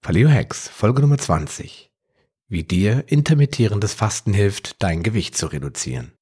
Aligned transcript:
Paleo 0.00 0.30
Hacks, 0.30 0.68
Folge 0.68 1.02
Nummer 1.02 1.18
20. 1.18 1.90
Wie 2.48 2.62
dir 2.62 3.04
intermittierendes 3.08 3.94
Fasten 3.94 4.32
hilft, 4.32 4.82
dein 4.82 5.02
Gewicht 5.02 5.36
zu 5.36 5.46
reduzieren. 5.48 6.12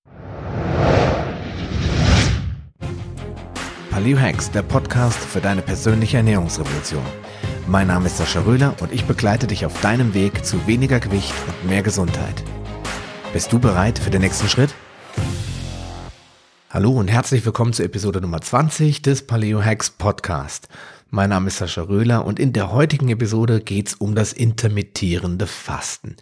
Paleo 3.91 4.18
Hacks, 4.18 4.50
der 4.50 4.62
Podcast 4.62 5.18
für 5.18 5.41
deine 5.41 5.62
persönliche 5.62 6.17
Ernährungsrevolution. 6.17 7.04
Mein 7.68 7.86
Name 7.89 8.07
ist 8.07 8.16
Sascha 8.16 8.41
Röhler 8.41 8.75
und 8.80 8.93
ich 8.93 9.04
begleite 9.04 9.46
dich 9.46 9.66
auf 9.66 9.80
deinem 9.82 10.14
Weg 10.14 10.45
zu 10.45 10.66
weniger 10.66 10.98
Gewicht 10.98 11.34
und 11.46 11.68
mehr 11.68 11.82
Gesundheit. 11.82 12.43
Bist 13.32 13.52
du 13.52 13.58
bereit 13.58 13.98
für 13.98 14.11
den 14.11 14.22
nächsten 14.22 14.48
Schritt? 14.48 14.74
Hallo 16.70 16.93
und 16.93 17.08
herzlich 17.08 17.45
willkommen 17.45 17.72
zur 17.72 17.84
Episode 17.84 18.20
Nummer 18.20 18.40
20 18.40 19.00
des 19.02 19.27
Paleo 19.27 19.62
Hacks 19.62 19.90
Podcast. 19.90 20.68
Mein 21.09 21.30
Name 21.30 21.48
ist 21.48 21.59
Sascha 21.59 21.82
Röhler 21.82 22.25
und 22.25 22.41
in 22.41 22.52
der 22.52 22.72
heutigen 22.72 23.09
Episode 23.11 23.61
geht 23.61 23.89
es 23.89 23.95
um 23.95 24.16
das 24.16 24.32
intermittierende 24.32 25.46
Fasten. 25.46 26.17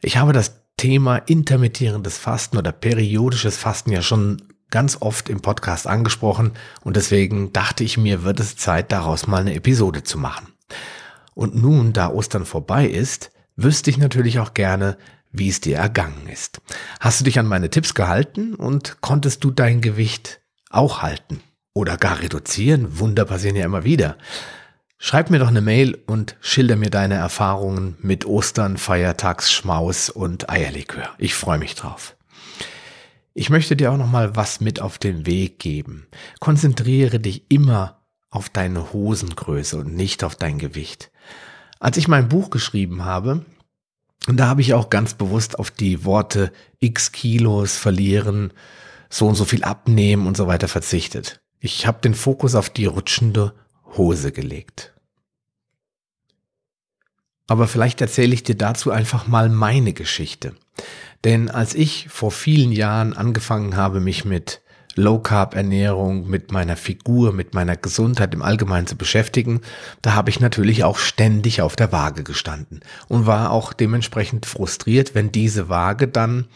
Ich 0.00 0.16
habe 0.16 0.32
das 0.32 0.62
Thema 0.76 1.18
intermittierendes 1.18 2.18
Fasten 2.18 2.56
oder 2.58 2.72
periodisches 2.72 3.56
Fasten 3.56 3.92
ja 3.92 4.02
schon 4.02 4.42
ganz 4.68 4.98
oft 5.00 5.28
im 5.28 5.42
Podcast 5.42 5.86
angesprochen 5.86 6.52
und 6.82 6.96
deswegen 6.96 7.52
dachte 7.52 7.84
ich 7.84 7.98
mir, 7.98 8.24
wird 8.24 8.40
es 8.40 8.56
Zeit, 8.56 8.90
daraus 8.90 9.28
mal 9.28 9.42
eine 9.42 9.54
Episode 9.54 10.02
zu 10.02 10.18
machen. 10.18 10.48
Und 11.34 11.54
nun, 11.54 11.92
da 11.92 12.08
Ostern 12.08 12.46
vorbei 12.46 12.88
ist, 12.88 13.30
wüsste 13.54 13.90
ich 13.90 13.98
natürlich 13.98 14.40
auch 14.40 14.54
gerne, 14.54 14.98
wie 15.30 15.48
es 15.48 15.60
dir 15.60 15.76
ergangen 15.76 16.26
ist. 16.32 16.60
Hast 16.98 17.20
du 17.20 17.24
dich 17.24 17.38
an 17.38 17.46
meine 17.46 17.70
Tipps 17.70 17.94
gehalten 17.94 18.56
und 18.56 19.00
konntest 19.02 19.44
du 19.44 19.52
dein 19.52 19.80
Gewicht 19.80 20.40
auch 20.68 21.02
halten? 21.02 21.40
Oder 21.76 21.98
gar 21.98 22.22
reduzieren. 22.22 22.98
Wunder 22.98 23.26
passieren 23.26 23.54
ja 23.54 23.66
immer 23.66 23.84
wieder. 23.84 24.16
Schreib 24.96 25.28
mir 25.28 25.38
doch 25.38 25.48
eine 25.48 25.60
Mail 25.60 26.02
und 26.06 26.36
schilder 26.40 26.74
mir 26.74 26.88
deine 26.88 27.16
Erfahrungen 27.16 27.98
mit 28.00 28.24
Ostern, 28.24 28.78
Feiertagsschmaus 28.78 30.08
und 30.08 30.48
Eierlikör. 30.48 31.10
Ich 31.18 31.34
freue 31.34 31.58
mich 31.58 31.74
drauf. 31.74 32.16
Ich 33.34 33.50
möchte 33.50 33.76
dir 33.76 33.92
auch 33.92 33.98
noch 33.98 34.10
mal 34.10 34.34
was 34.34 34.62
mit 34.62 34.80
auf 34.80 34.96
den 34.96 35.26
Weg 35.26 35.58
geben. 35.58 36.06
Konzentriere 36.40 37.20
dich 37.20 37.50
immer 37.50 38.00
auf 38.30 38.48
deine 38.48 38.94
Hosengröße 38.94 39.76
und 39.76 39.94
nicht 39.94 40.24
auf 40.24 40.34
dein 40.34 40.58
Gewicht. 40.58 41.12
Als 41.78 41.98
ich 41.98 42.08
mein 42.08 42.30
Buch 42.30 42.48
geschrieben 42.48 43.04
habe, 43.04 43.44
und 44.26 44.38
da 44.38 44.46
habe 44.46 44.62
ich 44.62 44.72
auch 44.72 44.88
ganz 44.88 45.12
bewusst 45.12 45.58
auf 45.58 45.70
die 45.70 46.06
Worte 46.06 46.52
x 46.80 47.12
Kilos 47.12 47.76
verlieren, 47.76 48.54
so 49.10 49.26
und 49.26 49.34
so 49.34 49.44
viel 49.44 49.62
abnehmen 49.62 50.26
und 50.26 50.38
so 50.38 50.46
weiter 50.46 50.68
verzichtet. 50.68 51.42
Ich 51.60 51.86
habe 51.86 52.00
den 52.00 52.14
Fokus 52.14 52.54
auf 52.54 52.70
die 52.70 52.86
rutschende 52.86 53.54
Hose 53.96 54.32
gelegt. 54.32 54.92
Aber 57.46 57.68
vielleicht 57.68 58.00
erzähle 58.00 58.34
ich 58.34 58.42
dir 58.42 58.56
dazu 58.56 58.90
einfach 58.90 59.26
mal 59.26 59.48
meine 59.48 59.92
Geschichte. 59.92 60.54
Denn 61.24 61.48
als 61.48 61.74
ich 61.74 62.08
vor 62.08 62.30
vielen 62.30 62.72
Jahren 62.72 63.12
angefangen 63.12 63.76
habe, 63.76 64.00
mich 64.00 64.24
mit 64.24 64.62
Low 64.96 65.18
Carb 65.18 65.54
Ernährung, 65.54 66.28
mit 66.28 66.52
meiner 66.52 66.76
Figur, 66.76 67.32
mit 67.32 67.54
meiner 67.54 67.76
Gesundheit 67.76 68.32
im 68.32 68.42
Allgemeinen 68.42 68.86
zu 68.86 68.96
beschäftigen, 68.96 69.60
da 70.00 70.14
habe 70.14 70.30
ich 70.30 70.40
natürlich 70.40 70.84
auch 70.84 70.98
ständig 70.98 71.60
auf 71.60 71.76
der 71.76 71.92
Waage 71.92 72.24
gestanden 72.24 72.80
und 73.06 73.26
war 73.26 73.50
auch 73.50 73.74
dementsprechend 73.74 74.46
frustriert, 74.46 75.14
wenn 75.14 75.30
diese 75.30 75.68
Waage 75.68 76.08
dann 76.08 76.46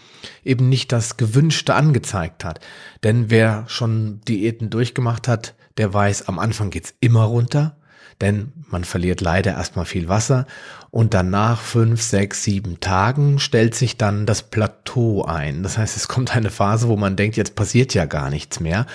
eben 0.43 0.69
nicht 0.71 0.91
das 0.91 1.19
Gewünschte 1.19 1.75
angezeigt 1.75 2.45
hat. 2.45 2.61
Denn 3.03 3.29
wer 3.29 3.65
schon 3.69 4.23
Diäten 4.27 4.71
durchgemacht 4.71 5.29
hat, 5.29 5.55
der 5.77 5.93
weiß, 5.93 6.27
am 6.29 6.39
Anfang 6.39 6.71
geht's 6.71 6.95
immer 7.01 7.25
runter 7.25 7.77
denn 8.21 8.53
man 8.69 8.85
verliert 8.85 9.21
leider 9.21 9.53
erstmal 9.53 9.85
viel 9.85 10.09
Wasser 10.09 10.47
und 10.91 11.15
dann 11.15 11.31
nach 11.31 11.61
fünf, 11.61 12.03
sechs, 12.03 12.43
sieben 12.43 12.81
Tagen 12.81 13.39
stellt 13.39 13.75
sich 13.75 13.97
dann 13.97 14.27
das 14.27 14.43
Plateau 14.43 15.25
ein. 15.25 15.63
Das 15.63 15.79
heißt, 15.79 15.97
es 15.97 16.09
kommt 16.09 16.35
eine 16.35 16.51
Phase, 16.51 16.89
wo 16.89 16.97
man 16.97 17.17
denkt, 17.17 17.37
jetzt 17.37 17.55
passiert 17.55 17.95
ja 17.95 18.05
gar 18.05 18.31
nichts 18.31 18.61
mehr. 18.61 18.87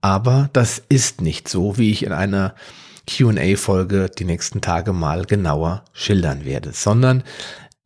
Aber 0.00 0.50
das 0.52 0.82
ist 0.88 1.20
nicht 1.20 1.48
so, 1.48 1.78
wie 1.78 1.92
ich 1.92 2.04
in 2.04 2.12
einer 2.12 2.54
QA-Folge 3.08 4.10
die 4.16 4.24
nächsten 4.24 4.60
Tage 4.60 4.92
mal 4.92 5.24
genauer 5.24 5.84
schildern 5.92 6.44
werde, 6.44 6.72
sondern 6.72 7.22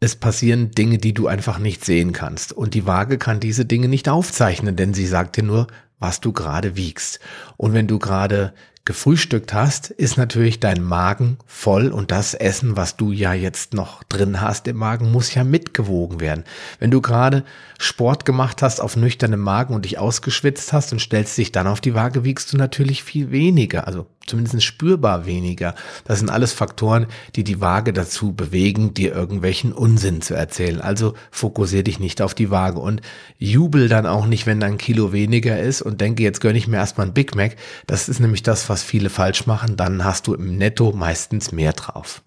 es 0.01 0.15
passieren 0.15 0.71
Dinge, 0.73 0.99
die 0.99 1.15
du 1.15 1.27
einfach 1.27 1.59
nicht 1.59 1.85
sehen 1.85 2.13
kannst. 2.13 2.53
Und 2.53 2.75
die 2.75 2.87
Waage 2.87 3.19
kann 3.19 3.41
diese 3.41 3.65
Dinge 3.65 3.89
nicht 3.89 4.09
aufzeichnen, 4.09 4.77
denn 4.77 4.93
sie 4.93 5.07
sagt 5.07 5.37
dir 5.37 5.43
nur, 5.43 5.67
was 5.99 6.21
du 6.21 6.33
gerade 6.33 6.77
wiegst. 6.77 7.21
Und 7.57 7.73
wenn 7.73 7.87
du 7.87 7.99
gerade 7.99 8.53
gefrühstückt 8.87 9.53
hast, 9.53 9.91
ist 9.91 10.17
natürlich 10.17 10.61
dein 10.61 10.83
Magen 10.83 11.37
voll 11.45 11.89
und 11.89 12.11
das 12.11 12.33
Essen, 12.33 12.77
was 12.77 12.97
du 12.97 13.13
ja 13.13 13.35
jetzt 13.35 13.75
noch 13.75 14.03
drin 14.05 14.41
hast 14.41 14.69
im 14.69 14.77
Magen, 14.77 15.13
muss 15.13 15.35
ja 15.35 15.45
mitgewogen 15.45 16.21
werden. 16.21 16.45
Wenn 16.79 16.91
du 16.91 17.03
gerade 17.03 17.45
Sport 17.79 18.25
gemacht 18.25 18.63
hast 18.63 18.81
auf 18.81 18.97
nüchternem 18.97 19.41
Magen 19.41 19.75
und 19.75 19.85
dich 19.85 19.99
ausgeschwitzt 19.99 20.73
hast 20.73 20.93
und 20.93 21.01
stellst 21.01 21.37
dich 21.37 21.53
dann 21.53 21.67
auf 21.67 21.83
die 21.83 21.95
Waage, 21.95 22.25
wiegst 22.25 22.53
du 22.53 22.57
natürlich 22.57 23.03
viel 23.03 23.31
weniger, 23.31 23.87
also 23.87 24.07
zumindest 24.27 24.63
spürbar 24.63 25.27
weniger. 25.27 25.75
Das 26.05 26.19
sind 26.19 26.31
alles 26.31 26.53
Faktoren, 26.53 27.07
die 27.35 27.45
die 27.45 27.61
Waage 27.61 27.93
dazu 27.93 28.33
bewegen, 28.33 28.95
dir 28.95 29.15
irgendwelchen 29.15 29.73
Unsinn 29.73 30.23
zu 30.23 30.35
erzählen. 30.35 30.81
Also 30.81 31.15
fokussier 31.31 31.83
dich 31.83 31.99
nicht 31.99 32.23
auf 32.23 32.35
die 32.35 32.51
Waage 32.51 32.79
und 32.79 33.01
jubel 33.39 33.89
dann 33.89 34.07
auch 34.07 34.27
nicht, 34.27 34.47
wenn 34.47 34.61
dein 34.61 34.79
Kilo 34.79 35.13
weniger 35.13 35.59
ist 35.59 35.83
und 35.83 36.01
denke, 36.01 36.23
jetzt 36.23 36.41
gönne 36.41 36.59
ich 36.59 36.69
mir 36.69 36.77
erstmal 36.77 37.07
ein 37.07 37.15
Big 37.15 37.35
Mac. 37.35 37.57
Das 37.87 38.09
ist 38.09 38.21
nämlich 38.21 38.43
das, 38.43 38.69
was 38.69 38.83
viele 38.83 39.11
falsch 39.11 39.47
machen. 39.47 39.77
Dann 39.77 40.05
hast 40.05 40.27
du 40.27 40.35
im 40.35 40.57
Netto 40.57 40.93
meistens 40.93 41.53
mehr 41.53 41.73
drauf. 41.73 42.23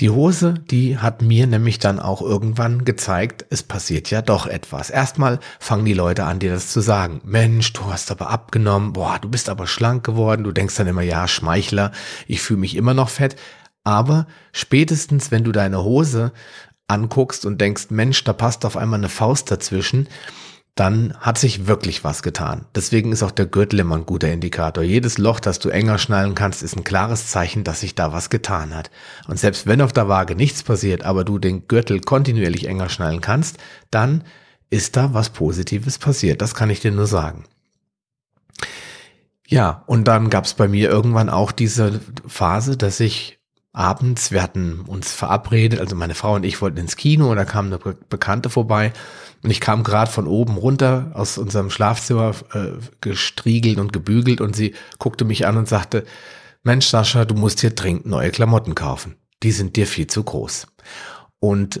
Die 0.00 0.10
Hose, 0.10 0.54
die 0.54 0.98
hat 0.98 1.22
mir 1.22 1.48
nämlich 1.48 1.80
dann 1.80 1.98
auch 1.98 2.22
irgendwann 2.22 2.84
gezeigt, 2.84 3.44
es 3.50 3.64
passiert 3.64 4.10
ja 4.10 4.22
doch 4.22 4.46
etwas. 4.46 4.90
Erstmal 4.90 5.40
fangen 5.58 5.86
die 5.86 5.92
Leute 5.92 6.22
an, 6.22 6.38
dir 6.38 6.52
das 6.52 6.68
zu 6.68 6.80
sagen. 6.80 7.20
Mensch, 7.24 7.72
du 7.72 7.86
hast 7.86 8.12
aber 8.12 8.30
abgenommen, 8.30 8.92
boah, 8.92 9.18
du 9.20 9.28
bist 9.28 9.48
aber 9.48 9.66
schlank 9.66 10.04
geworden. 10.04 10.44
Du 10.44 10.52
denkst 10.52 10.76
dann 10.76 10.86
immer, 10.86 11.02
ja, 11.02 11.26
Schmeichler, 11.26 11.90
ich 12.28 12.40
fühle 12.40 12.60
mich 12.60 12.76
immer 12.76 12.94
noch 12.94 13.08
fett. 13.08 13.34
Aber 13.82 14.28
spätestens, 14.52 15.32
wenn 15.32 15.42
du 15.42 15.50
deine 15.50 15.82
Hose 15.82 16.32
anguckst 16.86 17.44
und 17.44 17.60
denkst, 17.60 17.86
Mensch, 17.90 18.22
da 18.22 18.32
passt 18.32 18.64
auf 18.64 18.76
einmal 18.76 19.00
eine 19.00 19.08
Faust 19.08 19.50
dazwischen, 19.50 20.06
dann 20.78 21.14
hat 21.18 21.38
sich 21.38 21.66
wirklich 21.66 22.04
was 22.04 22.22
getan. 22.22 22.66
Deswegen 22.72 23.10
ist 23.10 23.24
auch 23.24 23.32
der 23.32 23.46
Gürtel 23.46 23.80
immer 23.80 23.96
ein 23.96 24.06
guter 24.06 24.30
Indikator. 24.30 24.84
Jedes 24.84 25.18
Loch, 25.18 25.40
das 25.40 25.58
du 25.58 25.70
enger 25.70 25.98
schnallen 25.98 26.36
kannst, 26.36 26.62
ist 26.62 26.76
ein 26.76 26.84
klares 26.84 27.26
Zeichen, 27.26 27.64
dass 27.64 27.80
sich 27.80 27.96
da 27.96 28.12
was 28.12 28.30
getan 28.30 28.72
hat. 28.76 28.88
Und 29.26 29.40
selbst 29.40 29.66
wenn 29.66 29.80
auf 29.80 29.92
der 29.92 30.08
Waage 30.08 30.36
nichts 30.36 30.62
passiert, 30.62 31.02
aber 31.02 31.24
du 31.24 31.38
den 31.40 31.66
Gürtel 31.66 32.00
kontinuierlich 32.00 32.68
enger 32.68 32.88
schnallen 32.90 33.20
kannst, 33.20 33.58
dann 33.90 34.22
ist 34.70 34.96
da 34.96 35.14
was 35.14 35.30
Positives 35.30 35.98
passiert. 35.98 36.42
Das 36.42 36.54
kann 36.54 36.70
ich 36.70 36.78
dir 36.78 36.92
nur 36.92 37.08
sagen. 37.08 37.44
Ja, 39.48 39.82
und 39.86 40.04
dann 40.06 40.30
gab 40.30 40.44
es 40.44 40.54
bei 40.54 40.68
mir 40.68 40.90
irgendwann 40.90 41.28
auch 41.28 41.50
diese 41.50 42.00
Phase, 42.26 42.76
dass 42.76 43.00
ich 43.00 43.37
abends, 43.78 44.32
wir 44.32 44.42
hatten 44.42 44.80
uns 44.80 45.12
verabredet, 45.12 45.78
also 45.78 45.94
meine 45.94 46.16
Frau 46.16 46.34
und 46.34 46.44
ich 46.44 46.60
wollten 46.60 46.78
ins 46.78 46.96
Kino 46.96 47.30
und 47.30 47.36
da 47.36 47.44
kam 47.44 47.66
eine 47.66 47.78
Bekannte 47.78 48.50
vorbei 48.50 48.92
und 49.44 49.50
ich 49.50 49.60
kam 49.60 49.84
gerade 49.84 50.10
von 50.10 50.26
oben 50.26 50.56
runter 50.56 51.12
aus 51.14 51.38
unserem 51.38 51.70
Schlafzimmer 51.70 52.34
äh, 52.54 52.72
gestriegelt 53.00 53.78
und 53.78 53.92
gebügelt 53.92 54.40
und 54.40 54.56
sie 54.56 54.74
guckte 54.98 55.24
mich 55.24 55.46
an 55.46 55.56
und 55.56 55.68
sagte, 55.68 56.04
Mensch, 56.64 56.86
Sascha, 56.86 57.24
du 57.24 57.34
musst 57.34 57.60
hier 57.60 57.70
dringend 57.70 58.06
neue 58.06 58.30
Klamotten 58.30 58.74
kaufen. 58.74 59.14
Die 59.44 59.52
sind 59.52 59.76
dir 59.76 59.86
viel 59.86 60.08
zu 60.08 60.24
groß. 60.24 60.66
Und 61.38 61.80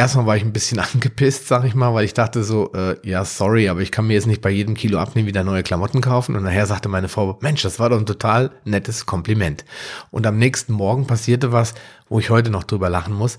erstmal 0.00 0.26
war 0.26 0.36
ich 0.36 0.42
ein 0.42 0.52
bisschen 0.52 0.78
angepisst, 0.94 1.46
sag 1.46 1.64
ich 1.64 1.74
mal, 1.74 1.94
weil 1.94 2.04
ich 2.04 2.14
dachte 2.14 2.42
so, 2.42 2.72
äh, 2.72 2.96
ja, 3.06 3.24
sorry, 3.24 3.68
aber 3.68 3.80
ich 3.80 3.92
kann 3.92 4.06
mir 4.06 4.14
jetzt 4.14 4.26
nicht 4.26 4.40
bei 4.40 4.50
jedem 4.50 4.74
Kilo 4.74 4.98
abnehmen 4.98 5.28
wieder 5.28 5.44
neue 5.44 5.62
Klamotten 5.62 6.00
kaufen. 6.00 6.34
Und 6.34 6.42
nachher 6.42 6.66
sagte 6.66 6.88
meine 6.88 7.08
Frau, 7.08 7.38
Mensch, 7.42 7.62
das 7.62 7.78
war 7.78 7.90
doch 7.90 7.98
ein 7.98 8.06
total 8.06 8.50
nettes 8.64 9.06
Kompliment. 9.06 9.64
Und 10.10 10.26
am 10.26 10.38
nächsten 10.38 10.72
Morgen 10.72 11.06
passierte 11.06 11.52
was, 11.52 11.74
wo 12.08 12.18
ich 12.18 12.30
heute 12.30 12.50
noch 12.50 12.64
drüber 12.64 12.88
lachen 12.88 13.14
muss. 13.14 13.38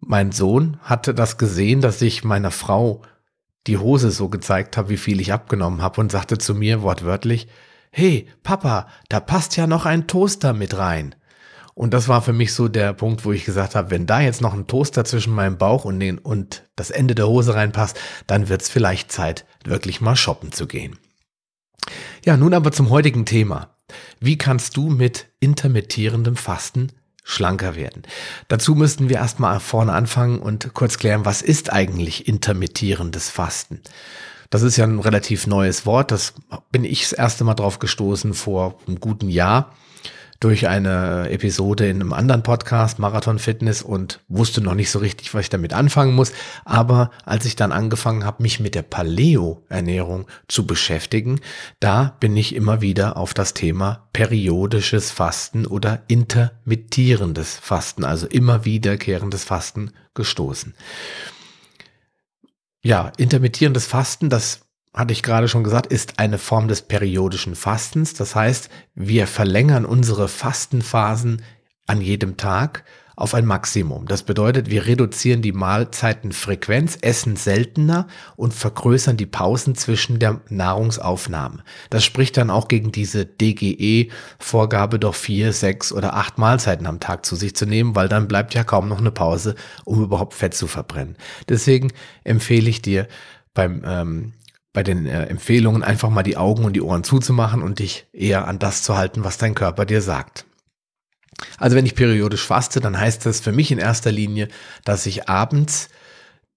Mein 0.00 0.32
Sohn 0.32 0.76
hatte 0.82 1.14
das 1.14 1.38
gesehen, 1.38 1.80
dass 1.80 2.02
ich 2.02 2.22
meiner 2.22 2.50
Frau 2.50 3.02
die 3.66 3.78
Hose 3.78 4.10
so 4.10 4.28
gezeigt 4.28 4.76
habe, 4.76 4.90
wie 4.90 4.98
viel 4.98 5.20
ich 5.20 5.32
abgenommen 5.32 5.80
habe 5.80 6.00
und 6.02 6.12
sagte 6.12 6.36
zu 6.36 6.54
mir 6.54 6.82
wortwörtlich, 6.82 7.48
Hey, 7.90 8.28
Papa, 8.42 8.88
da 9.08 9.20
passt 9.20 9.56
ja 9.56 9.66
noch 9.66 9.86
ein 9.86 10.06
Toaster 10.06 10.52
mit 10.52 10.76
rein. 10.76 11.14
Und 11.74 11.92
das 11.92 12.06
war 12.08 12.22
für 12.22 12.32
mich 12.32 12.52
so 12.52 12.68
der 12.68 12.92
Punkt, 12.92 13.24
wo 13.24 13.32
ich 13.32 13.44
gesagt 13.44 13.74
habe, 13.74 13.90
wenn 13.90 14.06
da 14.06 14.20
jetzt 14.20 14.40
noch 14.40 14.54
ein 14.54 14.66
Toaster 14.66 15.04
zwischen 15.04 15.34
meinem 15.34 15.58
Bauch 15.58 15.84
und, 15.84 15.98
den, 15.98 16.18
und 16.18 16.62
das 16.76 16.90
Ende 16.90 17.14
der 17.14 17.26
Hose 17.26 17.54
reinpasst, 17.54 17.98
dann 18.26 18.48
wird 18.48 18.62
es 18.62 18.68
vielleicht 18.68 19.10
Zeit, 19.10 19.44
wirklich 19.64 20.00
mal 20.00 20.16
shoppen 20.16 20.52
zu 20.52 20.66
gehen. 20.66 20.98
Ja, 22.24 22.36
nun 22.36 22.54
aber 22.54 22.70
zum 22.70 22.90
heutigen 22.90 23.26
Thema. 23.26 23.76
Wie 24.20 24.38
kannst 24.38 24.76
du 24.76 24.88
mit 24.88 25.26
intermittierendem 25.40 26.36
Fasten 26.36 26.92
schlanker 27.24 27.74
werden. 27.74 28.02
Dazu 28.48 28.74
müssten 28.74 29.08
wir 29.08 29.16
erstmal 29.16 29.58
vorne 29.58 29.92
anfangen 29.92 30.38
und 30.38 30.74
kurz 30.74 30.98
klären, 30.98 31.24
was 31.24 31.42
ist 31.42 31.72
eigentlich 31.72 32.28
intermittierendes 32.28 33.30
Fasten? 33.30 33.80
Das 34.50 34.62
ist 34.62 34.76
ja 34.76 34.84
ein 34.84 35.00
relativ 35.00 35.46
neues 35.46 35.86
Wort. 35.86 36.12
Das 36.12 36.34
bin 36.70 36.84
ich 36.84 37.00
das 37.02 37.12
erste 37.12 37.42
Mal 37.42 37.54
drauf 37.54 37.78
gestoßen 37.78 38.34
vor 38.34 38.78
einem 38.86 39.00
guten 39.00 39.30
Jahr. 39.30 39.74
Durch 40.40 40.68
eine 40.68 41.30
Episode 41.30 41.88
in 41.88 42.00
einem 42.00 42.12
anderen 42.12 42.42
Podcast, 42.42 42.98
Marathon 42.98 43.38
Fitness, 43.38 43.82
und 43.82 44.20
wusste 44.28 44.60
noch 44.60 44.74
nicht 44.74 44.90
so 44.90 44.98
richtig, 44.98 45.34
was 45.34 45.42
ich 45.42 45.50
damit 45.50 45.72
anfangen 45.72 46.14
muss. 46.14 46.32
Aber 46.64 47.10
als 47.24 47.44
ich 47.44 47.56
dann 47.56 47.72
angefangen 47.72 48.24
habe, 48.24 48.42
mich 48.42 48.60
mit 48.60 48.74
der 48.74 48.82
Paleo-Ernährung 48.82 50.26
zu 50.48 50.66
beschäftigen, 50.66 51.40
da 51.80 52.16
bin 52.20 52.36
ich 52.36 52.54
immer 52.54 52.80
wieder 52.80 53.16
auf 53.16 53.34
das 53.34 53.54
Thema 53.54 54.08
periodisches 54.12 55.10
Fasten 55.10 55.66
oder 55.66 56.02
intermittierendes 56.08 57.56
Fasten, 57.56 58.04
also 58.04 58.26
immer 58.26 58.64
wiederkehrendes 58.64 59.44
Fasten 59.44 59.92
gestoßen. 60.14 60.74
Ja, 62.82 63.12
intermittierendes 63.16 63.86
Fasten, 63.86 64.28
das 64.28 64.63
hatte 64.94 65.12
ich 65.12 65.22
gerade 65.22 65.48
schon 65.48 65.64
gesagt, 65.64 65.88
ist 65.88 66.18
eine 66.18 66.38
Form 66.38 66.68
des 66.68 66.82
periodischen 66.82 67.56
Fastens. 67.56 68.14
Das 68.14 68.34
heißt, 68.34 68.70
wir 68.94 69.26
verlängern 69.26 69.84
unsere 69.84 70.28
Fastenphasen 70.28 71.42
an 71.86 72.00
jedem 72.00 72.36
Tag 72.36 72.84
auf 73.16 73.34
ein 73.34 73.46
Maximum. 73.46 74.06
Das 74.06 74.24
bedeutet, 74.24 74.70
wir 74.70 74.86
reduzieren 74.86 75.40
die 75.40 75.52
Mahlzeitenfrequenz, 75.52 76.98
essen 77.00 77.36
seltener 77.36 78.08
und 78.36 78.54
vergrößern 78.54 79.16
die 79.16 79.26
Pausen 79.26 79.74
zwischen 79.76 80.18
der 80.18 80.40
Nahrungsaufnahme. 80.48 81.62
Das 81.90 82.04
spricht 82.04 82.36
dann 82.36 82.50
auch 82.50 82.66
gegen 82.66 82.90
diese 82.90 83.24
DGE-Vorgabe, 83.24 84.98
doch 84.98 85.14
vier, 85.14 85.52
sechs 85.52 85.92
oder 85.92 86.14
acht 86.14 86.38
Mahlzeiten 86.38 86.86
am 86.86 86.98
Tag 86.98 87.24
zu 87.24 87.36
sich 87.36 87.54
zu 87.54 87.66
nehmen, 87.66 87.94
weil 87.94 88.08
dann 88.08 88.26
bleibt 88.26 88.54
ja 88.54 88.64
kaum 88.64 88.88
noch 88.88 88.98
eine 88.98 89.12
Pause, 89.12 89.54
um 89.84 90.02
überhaupt 90.02 90.34
Fett 90.34 90.54
zu 90.54 90.66
verbrennen. 90.66 91.16
Deswegen 91.48 91.92
empfehle 92.24 92.68
ich 92.68 92.82
dir 92.82 93.06
beim 93.54 93.82
ähm, 93.86 94.32
bei 94.74 94.82
den 94.82 95.06
äh, 95.06 95.24
Empfehlungen 95.26 95.82
einfach 95.82 96.10
mal 96.10 96.24
die 96.24 96.36
Augen 96.36 96.64
und 96.64 96.74
die 96.74 96.82
Ohren 96.82 97.04
zuzumachen 97.04 97.62
und 97.62 97.78
dich 97.78 98.06
eher 98.12 98.46
an 98.46 98.58
das 98.58 98.82
zu 98.82 98.98
halten, 98.98 99.24
was 99.24 99.38
dein 99.38 99.54
Körper 99.54 99.86
dir 99.86 100.02
sagt. 100.02 100.44
Also 101.58 101.76
wenn 101.76 101.86
ich 101.86 101.94
periodisch 101.94 102.44
faste, 102.44 102.80
dann 102.80 102.98
heißt 102.98 103.24
das 103.24 103.40
für 103.40 103.52
mich 103.52 103.70
in 103.70 103.78
erster 103.78 104.12
Linie, 104.12 104.48
dass 104.84 105.06
ich 105.06 105.28
abends 105.28 105.88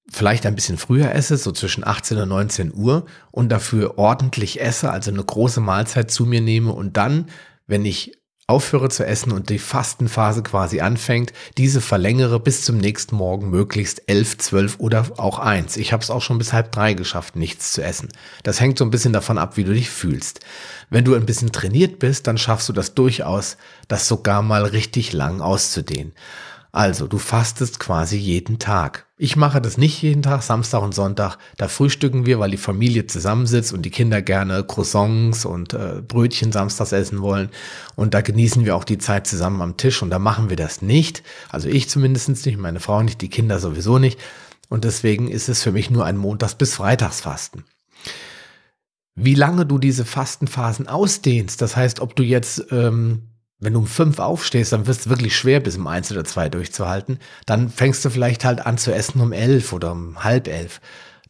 vielleicht 0.09 0.45
ein 0.45 0.55
bisschen 0.55 0.77
früher 0.77 1.13
esse, 1.13 1.37
so 1.37 1.51
zwischen 1.51 1.85
18 1.85 2.17
und 2.17 2.29
19 2.29 2.73
Uhr 2.73 3.05
und 3.31 3.49
dafür 3.49 3.97
ordentlich 3.97 4.61
esse, 4.61 4.89
also 4.89 5.11
eine 5.11 5.23
große 5.23 5.61
Mahlzeit 5.61 6.09
zu 6.09 6.25
mir 6.25 6.41
nehme 6.41 6.71
und 6.71 6.97
dann, 6.97 7.27
wenn 7.67 7.85
ich 7.85 8.16
aufhöre 8.49 8.87
zu 8.87 9.05
essen 9.05 9.33
und 9.33 9.49
die 9.49 9.59
Fastenphase 9.59 10.41
quasi 10.41 10.79
anfängt, 10.79 11.33
diese 11.57 11.81
verlängere 11.81 12.39
bis 12.39 12.63
zum 12.63 12.77
nächsten 12.77 13.17
Morgen 13.17 13.49
möglichst 13.49 14.03
elf, 14.07 14.37
zwölf 14.37 14.79
oder 14.79 15.05
auch 15.17 15.39
eins. 15.39 15.75
Ich 15.75 15.91
habe 15.91 16.01
es 16.01 16.09
auch 16.09 16.21
schon 16.21 16.37
bis 16.37 16.53
halb 16.53 16.71
drei 16.71 16.93
geschafft, 16.93 17.35
nichts 17.35 17.73
zu 17.73 17.83
essen. 17.83 18.07
Das 18.43 18.61
hängt 18.61 18.77
so 18.77 18.85
ein 18.85 18.89
bisschen 18.89 19.11
davon 19.11 19.37
ab, 19.37 19.57
wie 19.57 19.65
du 19.65 19.73
dich 19.73 19.89
fühlst. 19.89 20.39
Wenn 20.89 21.03
du 21.03 21.15
ein 21.15 21.25
bisschen 21.25 21.51
trainiert 21.51 21.99
bist, 21.99 22.25
dann 22.25 22.37
schaffst 22.37 22.69
du 22.69 22.73
das 22.73 22.95
durchaus, 22.95 23.57
das 23.89 24.07
sogar 24.07 24.41
mal 24.41 24.63
richtig 24.63 25.11
lang 25.11 25.41
auszudehnen. 25.41 26.13
Also, 26.71 27.07
du 27.07 27.17
fastest 27.17 27.79
quasi 27.79 28.17
jeden 28.17 28.59
Tag. 28.59 29.07
Ich 29.17 29.35
mache 29.35 29.61
das 29.61 29.77
nicht 29.77 30.01
jeden 30.01 30.21
Tag, 30.21 30.43
Samstag 30.43 30.83
und 30.83 30.93
Sonntag. 30.93 31.37
Da 31.57 31.67
frühstücken 31.67 32.25
wir, 32.25 32.39
weil 32.39 32.51
die 32.51 32.57
Familie 32.57 33.07
zusammensitzt 33.07 33.73
und 33.73 33.81
die 33.81 33.89
Kinder 33.89 34.21
gerne 34.21 34.63
Croissants 34.63 35.45
und 35.45 35.73
äh, 35.73 36.01
Brötchen 36.07 36.51
samstags 36.51 36.91
essen 36.91 37.21
wollen. 37.21 37.49
Und 37.95 38.13
da 38.13 38.21
genießen 38.21 38.63
wir 38.65 38.75
auch 38.75 38.83
die 38.83 38.99
Zeit 38.99 39.25
zusammen 39.25 39.61
am 39.61 39.77
Tisch 39.77 40.03
und 40.03 40.11
da 40.11 40.19
machen 40.19 40.49
wir 40.49 40.57
das 40.57 40.81
nicht. 40.83 41.23
Also 41.49 41.67
ich 41.67 41.89
zumindest 41.89 42.45
nicht, 42.45 42.57
meine 42.57 42.79
Frau 42.79 43.01
nicht, 43.01 43.21
die 43.21 43.29
Kinder 43.29 43.59
sowieso 43.59 43.97
nicht. 43.97 44.19
Und 44.69 44.83
deswegen 44.83 45.29
ist 45.29 45.49
es 45.49 45.63
für 45.63 45.71
mich 45.71 45.89
nur 45.89 46.05
ein 46.05 46.17
Montags- 46.17 46.55
bis 46.55 46.75
Freitagsfasten. 46.75 47.63
Wie 49.15 49.33
lange 49.33 49.65
du 49.65 49.79
diese 49.79 50.05
Fastenphasen 50.05 50.87
ausdehnst, 50.87 51.59
das 51.61 51.75
heißt, 51.75 52.01
ob 52.01 52.15
du 52.15 52.21
jetzt 52.21 52.67
ähm, 52.69 53.23
wenn 53.59 53.73
du 53.73 53.79
um 53.79 53.87
fünf 53.87 54.19
aufstehst, 54.19 54.71
dann 54.71 54.85
wirst 54.85 55.01
es 55.01 55.09
wirklich 55.09 55.35
schwer, 55.35 55.59
bis 55.59 55.77
um 55.77 55.87
eins 55.87 56.11
oder 56.11 56.23
zwei 56.23 56.49
durchzuhalten. 56.49 57.19
Dann 57.45 57.69
fängst 57.69 58.05
du 58.05 58.09
vielleicht 58.09 58.45
halt 58.45 58.65
an 58.65 58.77
zu 58.77 58.93
essen 58.93 59.19
um 59.19 59.33
elf 59.33 59.73
oder 59.73 59.91
um 59.91 60.23
halb 60.23 60.47
elf. 60.47 60.79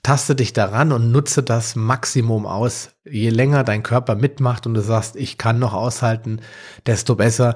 Taste 0.04 0.36
dich 0.36 0.54
daran 0.54 0.92
und 0.92 1.12
nutze 1.12 1.42
das 1.42 1.76
Maximum 1.76 2.46
aus. 2.46 2.92
Je 3.06 3.30
länger 3.30 3.64
dein 3.64 3.84
Körper 3.84 4.16
mitmacht 4.16 4.68
und 4.68 4.74
du 4.74 4.82
sagst, 4.82 5.16
ich 5.16 5.38
kann 5.38 5.60
noch 5.60 5.74
aushalten, 5.74 6.42
desto 6.86 7.16
besser. 7.16 7.56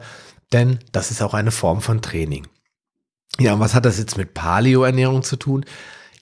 Denn 0.54 0.80
das 0.92 1.12
ist 1.12 1.22
auch 1.22 1.34
eine 1.34 1.52
Form 1.52 1.82
von 1.82 2.02
Training. 2.02 2.48
Ja, 3.40 3.54
und 3.54 3.60
was 3.60 3.74
hat 3.74 3.86
das 3.86 3.98
jetzt 3.98 4.18
mit 4.18 4.34
Paleo-Ernährung 4.34 5.24
zu 5.24 5.36
tun? 5.36 5.66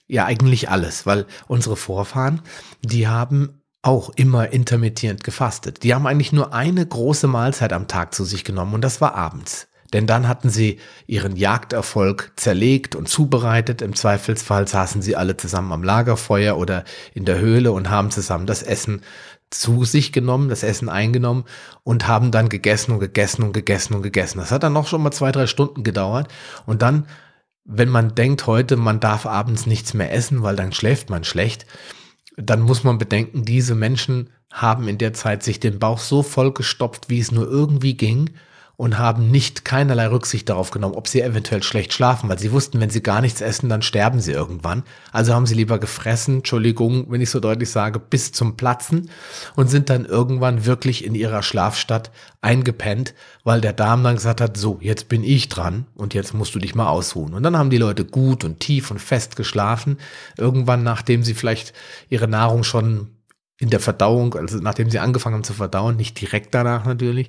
Ja, 0.06 0.24
eigentlich 0.24 0.68
alles, 0.68 1.06
weil 1.06 1.26
unsere 1.46 1.76
Vorfahren, 1.76 2.42
die 2.82 3.08
haben 3.08 3.59
auch 3.82 4.10
immer 4.10 4.52
intermittierend 4.52 5.24
gefastet. 5.24 5.82
Die 5.82 5.94
haben 5.94 6.06
eigentlich 6.06 6.32
nur 6.32 6.52
eine 6.52 6.84
große 6.84 7.26
Mahlzeit 7.26 7.72
am 7.72 7.88
Tag 7.88 8.14
zu 8.14 8.24
sich 8.24 8.44
genommen 8.44 8.74
und 8.74 8.82
das 8.82 9.00
war 9.00 9.14
abends. 9.14 9.68
Denn 9.92 10.06
dann 10.06 10.28
hatten 10.28 10.50
sie 10.50 10.78
ihren 11.06 11.34
Jagderfolg 11.34 12.32
zerlegt 12.36 12.94
und 12.94 13.08
zubereitet. 13.08 13.82
Im 13.82 13.96
Zweifelsfall 13.96 14.68
saßen 14.68 15.02
sie 15.02 15.16
alle 15.16 15.36
zusammen 15.36 15.72
am 15.72 15.82
Lagerfeuer 15.82 16.56
oder 16.56 16.84
in 17.12 17.24
der 17.24 17.38
Höhle 17.38 17.72
und 17.72 17.90
haben 17.90 18.10
zusammen 18.10 18.46
das 18.46 18.62
Essen 18.62 19.02
zu 19.50 19.84
sich 19.84 20.12
genommen, 20.12 20.48
das 20.48 20.62
Essen 20.62 20.88
eingenommen 20.88 21.44
und 21.82 22.06
haben 22.06 22.30
dann 22.30 22.48
gegessen 22.48 22.92
und 22.92 23.00
gegessen 23.00 23.42
und 23.42 23.52
gegessen 23.52 23.94
und 23.94 24.02
gegessen. 24.02 24.38
Das 24.38 24.52
hat 24.52 24.62
dann 24.62 24.72
noch 24.72 24.86
schon 24.86 25.02
mal 25.02 25.10
zwei, 25.10 25.32
drei 25.32 25.48
Stunden 25.48 25.82
gedauert. 25.82 26.28
Und 26.66 26.82
dann, 26.82 27.08
wenn 27.64 27.88
man 27.88 28.14
denkt 28.14 28.46
heute, 28.46 28.76
man 28.76 29.00
darf 29.00 29.26
abends 29.26 29.66
nichts 29.66 29.92
mehr 29.92 30.12
essen, 30.12 30.44
weil 30.44 30.54
dann 30.54 30.72
schläft 30.72 31.10
man 31.10 31.24
schlecht, 31.24 31.66
dann 32.36 32.60
muss 32.60 32.84
man 32.84 32.98
bedenken, 32.98 33.44
diese 33.44 33.74
Menschen 33.74 34.30
haben 34.52 34.88
in 34.88 34.98
der 34.98 35.12
Zeit 35.12 35.42
sich 35.42 35.60
den 35.60 35.78
Bauch 35.78 35.98
so 35.98 36.22
vollgestopft, 36.22 37.08
wie 37.08 37.20
es 37.20 37.32
nur 37.32 37.48
irgendwie 37.48 37.96
ging 37.96 38.30
und 38.80 38.96
haben 38.96 39.30
nicht 39.30 39.66
keinerlei 39.66 40.06
Rücksicht 40.06 40.48
darauf 40.48 40.70
genommen, 40.70 40.94
ob 40.94 41.06
sie 41.06 41.20
eventuell 41.20 41.62
schlecht 41.62 41.92
schlafen, 41.92 42.30
weil 42.30 42.38
sie 42.38 42.50
wussten, 42.50 42.80
wenn 42.80 42.88
sie 42.88 43.02
gar 43.02 43.20
nichts 43.20 43.42
essen, 43.42 43.68
dann 43.68 43.82
sterben 43.82 44.20
sie 44.20 44.32
irgendwann. 44.32 44.84
Also 45.12 45.34
haben 45.34 45.44
sie 45.44 45.54
lieber 45.54 45.78
gefressen, 45.78 46.36
Entschuldigung, 46.36 47.04
wenn 47.10 47.20
ich 47.20 47.28
so 47.28 47.40
deutlich 47.40 47.68
sage, 47.68 47.98
bis 47.98 48.32
zum 48.32 48.56
Platzen 48.56 49.10
und 49.54 49.68
sind 49.68 49.90
dann 49.90 50.06
irgendwann 50.06 50.64
wirklich 50.64 51.04
in 51.04 51.14
ihrer 51.14 51.42
Schlafstadt 51.42 52.10
eingepennt, 52.40 53.12
weil 53.44 53.60
der 53.60 53.74
Darm 53.74 54.02
dann 54.02 54.14
gesagt 54.14 54.40
hat, 54.40 54.56
so, 54.56 54.78
jetzt 54.80 55.10
bin 55.10 55.24
ich 55.24 55.50
dran 55.50 55.84
und 55.94 56.14
jetzt 56.14 56.32
musst 56.32 56.54
du 56.54 56.58
dich 56.58 56.74
mal 56.74 56.88
ausruhen. 56.88 57.34
Und 57.34 57.42
dann 57.42 57.58
haben 57.58 57.68
die 57.68 57.76
Leute 57.76 58.06
gut 58.06 58.44
und 58.44 58.60
tief 58.60 58.90
und 58.90 58.98
fest 58.98 59.36
geschlafen, 59.36 59.98
irgendwann 60.38 60.82
nachdem 60.82 61.22
sie 61.22 61.34
vielleicht 61.34 61.74
ihre 62.08 62.28
Nahrung 62.28 62.64
schon 62.64 63.08
in 63.58 63.68
der 63.68 63.80
Verdauung, 63.80 64.34
also 64.36 64.56
nachdem 64.56 64.88
sie 64.88 65.00
angefangen 65.00 65.34
haben 65.34 65.44
zu 65.44 65.52
verdauen, 65.52 65.96
nicht 65.96 66.18
direkt 66.18 66.54
danach 66.54 66.86
natürlich, 66.86 67.28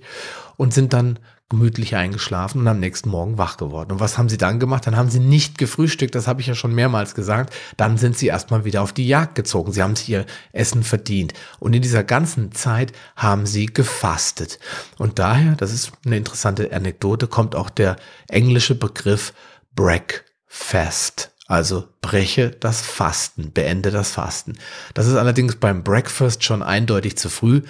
und 0.55 0.73
sind 0.73 0.93
dann 0.93 1.19
gemütlich 1.51 1.95
eingeschlafen 1.95 2.61
und 2.61 2.67
am 2.67 2.79
nächsten 2.79 3.09
Morgen 3.09 3.37
wach 3.37 3.57
geworden. 3.57 3.91
Und 3.91 3.99
was 3.99 4.17
haben 4.17 4.29
sie 4.29 4.37
dann 4.37 4.59
gemacht? 4.59 4.87
Dann 4.87 4.95
haben 4.95 5.09
sie 5.09 5.19
nicht 5.19 5.57
gefrühstückt, 5.57 6.15
das 6.15 6.27
habe 6.27 6.41
ich 6.41 6.47
ja 6.47 6.55
schon 6.55 6.73
mehrmals 6.73 7.13
gesagt. 7.13 7.53
Dann 7.77 7.97
sind 7.97 8.17
sie 8.17 8.27
erstmal 8.27 8.65
wieder 8.65 8.81
auf 8.81 8.93
die 8.93 9.07
Jagd 9.07 9.35
gezogen. 9.35 9.73
Sie 9.73 9.83
haben 9.83 9.95
sich 9.95 10.09
ihr 10.09 10.25
Essen 10.53 10.83
verdient. 10.83 11.33
Und 11.59 11.73
in 11.73 11.81
dieser 11.81 12.03
ganzen 12.03 12.53
Zeit 12.53 12.93
haben 13.15 13.45
sie 13.45 13.67
gefastet. 13.67 14.59
Und 14.97 15.19
daher, 15.19 15.55
das 15.55 15.73
ist 15.73 15.91
eine 16.05 16.17
interessante 16.17 16.73
Anekdote, 16.73 17.27
kommt 17.27 17.55
auch 17.55 17.69
der 17.69 17.97
englische 18.29 18.73
Begriff 18.73 19.33
Breakfast. 19.75 21.31
Also 21.47 21.89
breche 21.99 22.51
das 22.51 22.79
Fasten, 22.79 23.51
beende 23.51 23.91
das 23.91 24.11
Fasten. 24.11 24.53
Das 24.93 25.05
ist 25.05 25.15
allerdings 25.15 25.57
beim 25.57 25.83
Breakfast 25.83 26.45
schon 26.45 26.63
eindeutig 26.63 27.17
zu 27.17 27.29
früh. 27.29 27.61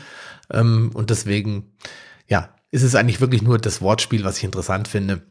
Ähm, 0.52 0.92
und 0.94 1.10
deswegen, 1.10 1.74
ja, 2.28 2.50
ist 2.72 2.84
es 2.84 2.96
eigentlich 2.96 3.22
wirklich 3.22 3.42
nur 3.42 3.58
das 3.58 3.82
Wortspiel, 3.82 4.24
was 4.24 4.38
ich 4.38 4.44
interessant 4.46 4.88
finde. 4.88 5.22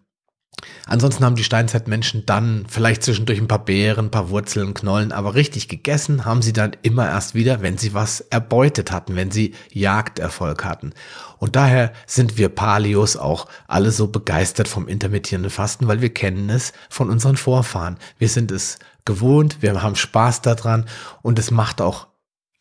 Ansonsten 0.87 1.25
haben 1.25 1.37
die 1.37 1.45
Steinzeitmenschen 1.45 2.27
dann 2.27 2.67
vielleicht 2.69 3.03
zwischendurch 3.05 3.41
ein 3.41 3.49
paar 3.49 3.65
Beeren, 3.65 4.07
ein 4.07 4.11
paar 4.11 4.31
Wurzeln, 4.31 4.75
Knollen, 4.75 5.13
aber 5.13 5.35
richtig 5.35 5.69
gegessen 5.69 6.25
haben 6.25 6.43
sie 6.43 6.53
dann 6.53 6.77
immer 6.83 7.09
erst 7.09 7.35
wieder, 7.35 7.63
wenn 7.63 7.79
sie 7.79 7.95
was 7.95 8.21
erbeutet 8.21 8.91
hatten, 8.91 9.17
wenn 9.17 9.31
sie 9.31 9.55
Jagderfolg 9.73 10.65
hatten. 10.65 10.93
Und 11.39 11.57
daher 11.57 11.93
sind 12.07 12.37
wir 12.37 12.49
Palios 12.49 13.17
auch 13.17 13.47
alle 13.69 13.93
so 13.93 14.09
begeistert 14.09 14.69
vom 14.69 14.89
intermittierenden 14.89 15.51
Fasten, 15.51 15.87
weil 15.87 16.03
wir 16.03 16.13
kennen 16.13 16.51
es 16.51 16.73
von 16.89 17.09
unseren 17.09 17.37
Vorfahren. 17.37 17.97
Wir 18.19 18.29
sind 18.29 18.51
es 18.51 18.79
gewohnt, 19.05 19.63
wir 19.63 19.83
haben 19.83 19.97
Spaß 19.97 20.43
daran 20.43 20.87
und 21.23 21.39
es 21.39 21.51
macht 21.51 21.81
auch 21.81 22.10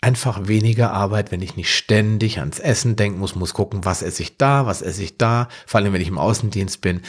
einfach 0.01 0.47
weniger 0.47 0.91
Arbeit, 0.91 1.31
wenn 1.31 1.41
ich 1.41 1.57
nicht 1.57 1.75
ständig 1.75 2.39
ans 2.39 2.59
Essen 2.59 2.95
denken 2.95 3.19
muss, 3.19 3.35
muss 3.35 3.53
gucken, 3.53 3.83
was 3.83 4.01
esse 4.01 4.21
ich 4.23 4.37
da, 4.37 4.65
was 4.65 4.81
esse 4.81 5.03
ich 5.03 5.17
da, 5.17 5.49
vor 5.65 5.79
allem 5.79 5.91
wenn 5.91 6.01
ich 6.01 6.07
im 6.07 6.17
Außendienst 6.17 6.79
bin, 6.79 7.01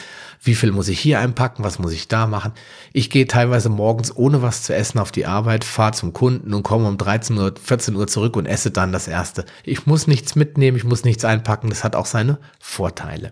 wie 0.43 0.55
viel 0.55 0.73
muss 0.73 0.89
ich 0.89 0.99
hier 0.99 1.19
einpacken, 1.19 1.63
was 1.63 1.79
muss 1.79 1.93
ich 1.93 2.09
da 2.09 2.27
machen. 2.27 2.51
Ich 2.91 3.09
gehe 3.09 3.27
teilweise 3.27 3.69
morgens 3.69 4.13
ohne 4.15 4.41
was 4.41 4.63
zu 4.63 4.75
essen 4.75 4.99
auf 4.99 5.13
die 5.13 5.25
Arbeit, 5.25 5.63
fahre 5.63 5.93
zum 5.93 6.11
Kunden 6.11 6.53
und 6.53 6.63
komme 6.63 6.87
um 6.87 6.97
13 6.97 7.37
Uhr, 7.37 7.53
14 7.61 7.95
Uhr 7.95 8.07
zurück 8.07 8.35
und 8.35 8.45
esse 8.45 8.71
dann 8.71 8.91
das 8.91 9.07
erste. 9.07 9.45
Ich 9.63 9.85
muss 9.85 10.07
nichts 10.07 10.35
mitnehmen, 10.35 10.75
ich 10.75 10.83
muss 10.83 11.05
nichts 11.05 11.23
einpacken, 11.23 11.69
das 11.69 11.85
hat 11.85 11.95
auch 11.95 12.05
seine 12.05 12.39
Vorteile. 12.59 13.31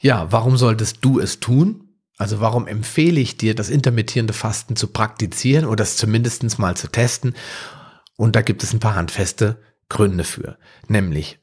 Ja, 0.00 0.30
warum 0.30 0.56
solltest 0.56 0.98
du 1.04 1.20
es 1.20 1.38
tun? 1.38 1.87
Also 2.18 2.40
warum 2.40 2.66
empfehle 2.66 3.20
ich 3.20 3.36
dir, 3.36 3.54
das 3.54 3.70
intermittierende 3.70 4.34
Fasten 4.34 4.76
zu 4.76 4.88
praktizieren 4.88 5.64
oder 5.64 5.84
es 5.84 5.96
zumindest 5.96 6.58
mal 6.58 6.76
zu 6.76 6.88
testen? 6.88 7.34
Und 8.16 8.36
da 8.36 8.42
gibt 8.42 8.62
es 8.62 8.72
ein 8.72 8.80
paar 8.80 8.96
handfeste 8.96 9.62
Gründe 9.88 10.24
für. 10.24 10.58
Nämlich, 10.88 11.38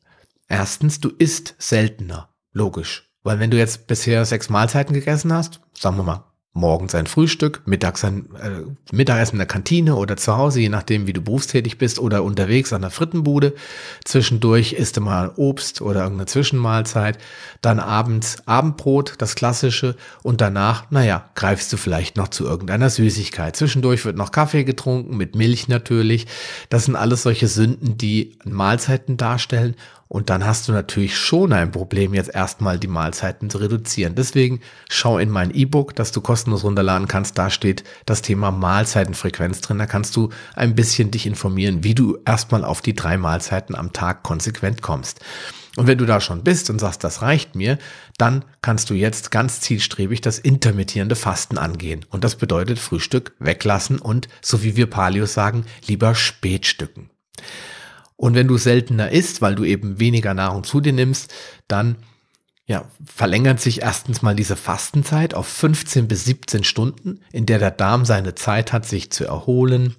Erstens, 0.48 1.00
du 1.00 1.10
isst 1.10 1.56
seltener. 1.58 2.30
Logisch. 2.54 3.12
Weil 3.24 3.40
wenn 3.40 3.52
du 3.52 3.58
jetzt 3.58 3.88
bisher 3.88 4.26
sechs 4.26 4.50
Mahlzeiten 4.50 4.94
gegessen 4.94 5.34
hast, 5.34 5.60
sagen 5.74 5.98
wir 5.98 6.04
mal, 6.04 6.32
morgens 6.56 6.96
ein 6.96 7.06
Frühstück, 7.06 7.62
mittags 7.66 8.06
ein 8.06 8.30
äh, 8.42 8.96
Mittagessen 8.96 9.36
in 9.36 9.40
der 9.40 9.48
Kantine 9.48 9.96
oder 9.98 10.16
zu 10.16 10.38
Hause, 10.38 10.62
je 10.62 10.70
nachdem, 10.70 11.06
wie 11.06 11.12
du 11.12 11.22
berufstätig 11.22 11.78
bist 11.78 12.00
oder 12.00 12.24
unterwegs 12.24 12.72
an 12.72 12.82
der 12.82 12.92
Frittenbude. 12.92 13.54
Zwischendurch 14.06 14.72
isst 14.72 14.96
du 14.96 15.02
mal 15.02 15.34
Obst 15.36 15.82
oder 15.82 16.04
irgendeine 16.04 16.28
Zwischenmahlzeit. 16.28 17.18
Dann 17.62 17.82
abends 17.82 18.38
Abendbrot, 18.46 19.16
das 19.18 19.36
klassische. 19.36 19.98
Und 20.24 20.40
danach, 20.40 20.90
naja, 20.92 21.30
greifst 21.36 21.74
du 21.74 21.78
vielleicht 21.78 22.16
noch 22.16 22.30
zu 22.30 22.46
irgendeiner 22.46 22.90
Süßigkeit. 22.90 23.58
Zwischendurch 23.58 24.06
wird 24.06 24.16
noch 24.16 24.32
Kaffee 24.32 24.64
getrunken, 24.64 25.18
mit 25.18 25.36
Milch 25.36 25.68
natürlich. 25.68 26.26
Das 26.70 26.86
sind 26.86 26.96
alles 26.96 27.24
solche 27.24 27.50
Sünden, 27.50 27.98
die 27.98 28.38
Mahlzeiten 28.46 29.18
darstellen. 29.18 29.76
Und 30.08 30.30
dann 30.30 30.46
hast 30.46 30.68
du 30.68 30.72
natürlich 30.72 31.18
schon 31.18 31.52
ein 31.52 31.72
Problem, 31.72 32.14
jetzt 32.14 32.34
erstmal 32.34 32.78
die 32.78 32.88
Mahlzeiten 32.88 33.50
zu 33.50 33.58
reduzieren. 33.58 34.14
Deswegen 34.14 34.62
schau 34.88 35.18
in 35.18 35.32
mein 35.32 35.52
E-Book, 35.52 35.96
das 35.96 36.12
du 36.12 36.22
kostenlos 36.22 36.64
runterladen 36.64 37.08
kannst. 37.08 37.38
Da 37.38 37.50
steht 37.50 37.84
das 38.06 38.22
Thema 38.22 38.52
Mahlzeitenfrequenz 38.52 39.62
drin. 39.62 39.80
Da 39.80 39.88
kannst 39.88 40.16
du 40.16 40.30
ein 40.56 40.76
bisschen 40.76 41.10
dich 41.10 41.26
informieren, 41.26 41.84
wie 41.84 41.96
du 41.96 42.20
erstmal 42.26 42.64
auf 42.64 42.82
die 42.82 42.94
drei 42.94 43.18
Mahlzeiten 43.18 43.76
am 43.76 43.94
Tag 43.94 44.22
konsequent 44.22 44.84
kommst. 44.84 45.22
Und 45.76 45.88
wenn 45.88 45.98
du 45.98 46.06
da 46.06 46.22
schon 46.22 46.44
bist 46.44 46.70
und 46.70 46.80
sagst, 46.80 47.04
das 47.04 47.22
reicht 47.22 47.56
mir, 47.56 47.78
dann 48.18 48.46
kannst 48.62 48.90
du 48.90 48.94
jetzt 48.94 49.32
ganz 49.32 49.60
zielstrebig 49.60 50.22
das 50.22 50.40
intermittierende 50.40 51.16
Fasten 51.16 51.58
angehen. 51.58 52.06
Und 52.10 52.24
das 52.24 52.36
bedeutet 52.36 52.80
Frühstück 52.80 53.34
weglassen 53.40 54.00
und, 54.00 54.30
so 54.42 54.64
wie 54.64 54.76
wir 54.76 54.90
Palios 54.90 55.34
sagen, 55.34 55.66
lieber 55.86 56.16
Spätstücken. 56.16 57.10
Und 58.18 58.36
wenn 58.36 58.48
du 58.48 58.58
seltener 58.58 59.12
isst, 59.12 59.42
weil 59.42 59.56
du 59.56 59.64
eben 59.64 60.00
weniger 60.00 60.34
Nahrung 60.34 60.64
zu 60.64 60.80
dir 60.82 60.94
nimmst, 60.94 61.34
dann 61.68 61.98
ja, 62.68 62.90
verlängert 63.06 63.60
sich 63.60 63.82
erstens 63.82 64.22
mal 64.22 64.36
diese 64.36 64.56
Fastenzeit 64.56 65.34
auf 65.36 65.48
15 65.48 66.08
bis 66.08 66.26
17 66.26 66.64
Stunden, 66.64 67.20
in 67.32 67.46
der 67.46 67.60
der 67.60 67.72
Darm 67.72 68.06
seine 68.06 68.34
Zeit 68.34 68.74
hat, 68.74 68.86
sich 68.86 69.12
zu 69.12 69.26
erholen. 69.26 69.96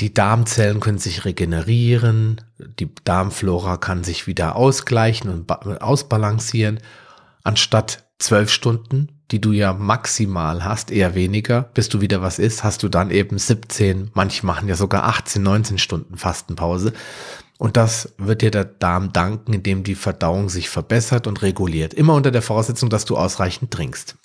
Die 0.00 0.12
Darmzellen 0.12 0.80
können 0.80 0.98
sich 0.98 1.24
regenerieren, 1.24 2.42
die 2.58 2.94
Darmflora 3.04 3.78
kann 3.78 4.04
sich 4.04 4.26
wieder 4.26 4.54
ausgleichen 4.54 5.30
und 5.30 5.50
ausbalancieren. 5.50 6.78
Anstatt 7.42 8.08
zwölf 8.18 8.50
Stunden 8.50 9.17
die 9.30 9.40
du 9.40 9.52
ja 9.52 9.72
maximal 9.72 10.64
hast, 10.64 10.90
eher 10.90 11.14
weniger, 11.14 11.62
bis 11.74 11.88
du 11.88 12.00
wieder 12.00 12.22
was 12.22 12.38
isst, 12.38 12.64
hast 12.64 12.82
du 12.82 12.88
dann 12.88 13.10
eben 13.10 13.38
17, 13.38 14.10
manche 14.14 14.46
machen 14.46 14.68
ja 14.68 14.74
sogar 14.74 15.04
18, 15.04 15.42
19 15.42 15.78
Stunden 15.78 16.16
Fastenpause. 16.16 16.92
Und 17.58 17.76
das 17.76 18.14
wird 18.18 18.42
dir 18.42 18.50
der 18.50 18.64
Darm 18.64 19.12
danken, 19.12 19.52
indem 19.52 19.82
die 19.82 19.96
Verdauung 19.96 20.48
sich 20.48 20.68
verbessert 20.68 21.26
und 21.26 21.42
reguliert. 21.42 21.92
Immer 21.92 22.14
unter 22.14 22.30
der 22.30 22.42
Voraussetzung, 22.42 22.88
dass 22.88 23.04
du 23.04 23.16
ausreichend 23.16 23.72
trinkst. 23.72 24.16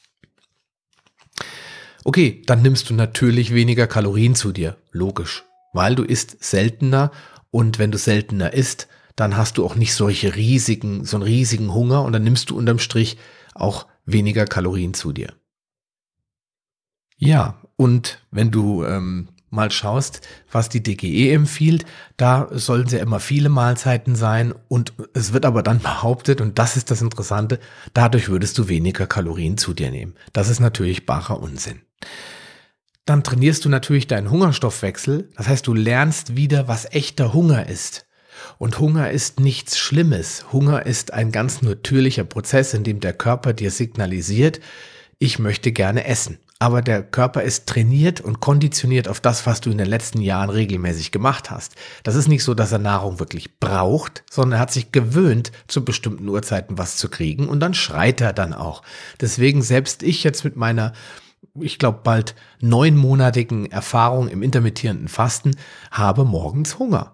Okay, 2.05 2.41
dann 2.45 2.61
nimmst 2.61 2.89
du 2.89 2.93
natürlich 2.93 3.53
weniger 3.53 3.87
Kalorien 3.87 4.35
zu 4.35 4.51
dir. 4.51 4.77
Logisch. 4.91 5.43
Weil 5.73 5.95
du 5.95 6.03
isst 6.03 6.43
seltener 6.43 7.11
und 7.49 7.79
wenn 7.79 7.91
du 7.91 7.97
seltener 7.97 8.53
isst, 8.53 8.87
dann 9.15 9.35
hast 9.35 9.57
du 9.57 9.65
auch 9.65 9.75
nicht 9.75 9.93
solche 9.93 10.35
riesigen, 10.35 11.05
so 11.05 11.17
einen 11.17 11.23
riesigen 11.23 11.73
Hunger 11.73 12.03
und 12.03 12.13
dann 12.13 12.23
nimmst 12.23 12.49
du 12.49 12.57
unterm 12.57 12.79
Strich 12.79 13.17
auch 13.55 13.87
weniger 14.05 14.45
Kalorien 14.45 14.93
zu 14.93 15.11
dir. 15.11 15.33
Ja, 17.17 17.61
und 17.75 18.19
wenn 18.31 18.51
du 18.51 18.83
ähm, 18.83 19.29
mal 19.53 19.71
schaust, 19.71 20.21
was 20.51 20.67
die 20.67 20.81
DGE 20.81 21.31
empfiehlt, 21.31 21.85
da 22.17 22.49
sollen 22.51 22.87
sehr 22.87 23.01
immer 23.01 23.19
viele 23.19 23.49
Mahlzeiten 23.49 24.15
sein 24.15 24.53
und 24.67 24.93
es 25.13 25.31
wird 25.31 25.45
aber 25.45 25.63
dann 25.63 25.79
behauptet, 25.81 26.41
und 26.41 26.59
das 26.59 26.75
ist 26.75 26.91
das 26.91 27.01
Interessante, 27.01 27.59
dadurch 27.93 28.29
würdest 28.29 28.57
du 28.57 28.67
weniger 28.67 29.07
Kalorien 29.07 29.57
zu 29.57 29.73
dir 29.73 29.91
nehmen. 29.91 30.15
Das 30.33 30.49
ist 30.49 30.59
natürlich 30.59 31.05
barer 31.05 31.39
Unsinn. 31.39 31.81
Dann 33.05 33.23
trainierst 33.23 33.65
du 33.65 33.69
natürlich 33.69 34.07
deinen 34.07 34.31
Hungerstoffwechsel, 34.31 35.29
das 35.35 35.47
heißt, 35.47 35.67
du 35.67 35.73
lernst 35.73 36.35
wieder, 36.35 36.67
was 36.67 36.91
echter 36.91 37.33
Hunger 37.33 37.67
ist. 37.67 38.05
Und 38.57 38.79
Hunger 38.79 39.11
ist 39.11 39.39
nichts 39.39 39.77
Schlimmes. 39.77 40.45
Hunger 40.51 40.85
ist 40.85 41.13
ein 41.13 41.31
ganz 41.31 41.61
natürlicher 41.61 42.23
Prozess, 42.23 42.73
in 42.73 42.83
dem 42.83 42.99
der 42.99 43.13
Körper 43.13 43.53
dir 43.53 43.71
signalisiert, 43.71 44.59
ich 45.19 45.39
möchte 45.39 45.71
gerne 45.71 46.05
essen. 46.05 46.39
Aber 46.59 46.81
der 46.81 47.03
Körper 47.03 47.43
ist 47.43 47.67
trainiert 47.67 48.21
und 48.21 48.39
konditioniert 48.39 49.07
auf 49.07 49.19
das, 49.19 49.45
was 49.45 49.59
du 49.59 49.69
in 49.69 49.77
den 49.77 49.87
letzten 49.87 50.21
Jahren 50.21 50.49
regelmäßig 50.49 51.11
gemacht 51.11 51.51
hast. 51.51 51.75
Das 52.03 52.15
ist 52.15 52.27
nicht 52.27 52.43
so, 52.43 52.53
dass 52.53 52.71
er 52.71 52.79
Nahrung 52.79 53.19
wirklich 53.19 53.59
braucht, 53.59 54.23
sondern 54.29 54.59
er 54.59 54.61
hat 54.61 54.71
sich 54.71 54.91
gewöhnt, 54.91 55.51
zu 55.67 55.83
bestimmten 55.83 56.27
Uhrzeiten 56.29 56.77
was 56.77 56.97
zu 56.97 57.09
kriegen 57.09 57.49
und 57.49 57.59
dann 57.59 57.73
schreit 57.73 58.21
er 58.21 58.33
dann 58.33 58.53
auch. 58.53 58.81
Deswegen 59.19 59.61
selbst 59.61 60.03
ich 60.03 60.23
jetzt 60.23 60.43
mit 60.43 60.55
meiner 60.55 60.93
ich 61.59 61.77
glaube, 61.77 61.99
bald 62.03 62.35
neunmonatigen 62.61 63.69
Erfahrung 63.71 64.27
im 64.27 64.41
intermittierenden 64.41 65.07
Fasten 65.07 65.55
habe 65.91 66.23
morgens 66.25 66.79
Hunger 66.79 67.12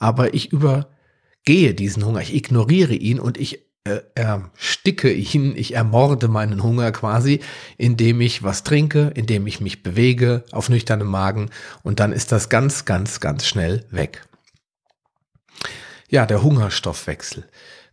aber 0.00 0.34
ich 0.34 0.50
übergehe 0.50 1.74
diesen 1.74 2.04
Hunger, 2.04 2.20
ich 2.20 2.34
ignoriere 2.34 2.94
ihn 2.94 3.20
und 3.20 3.38
ich 3.38 3.64
äh, 3.84 4.00
ersticke 4.14 5.12
ihn, 5.12 5.54
ich 5.56 5.74
ermorde 5.74 6.26
meinen 6.26 6.64
Hunger 6.64 6.90
quasi, 6.90 7.40
indem 7.78 8.20
ich 8.20 8.42
was 8.42 8.64
trinke, 8.64 9.12
indem 9.14 9.46
ich 9.46 9.60
mich 9.60 9.84
bewege 9.84 10.44
auf 10.50 10.68
nüchternem 10.68 11.06
Magen 11.06 11.50
und 11.84 12.00
dann 12.00 12.12
ist 12.12 12.32
das 12.32 12.48
ganz, 12.48 12.84
ganz, 12.84 13.20
ganz 13.20 13.46
schnell 13.46 13.86
weg. 13.90 14.26
Ja, 16.08 16.26
der 16.26 16.42
Hungerstoffwechsel. 16.42 17.44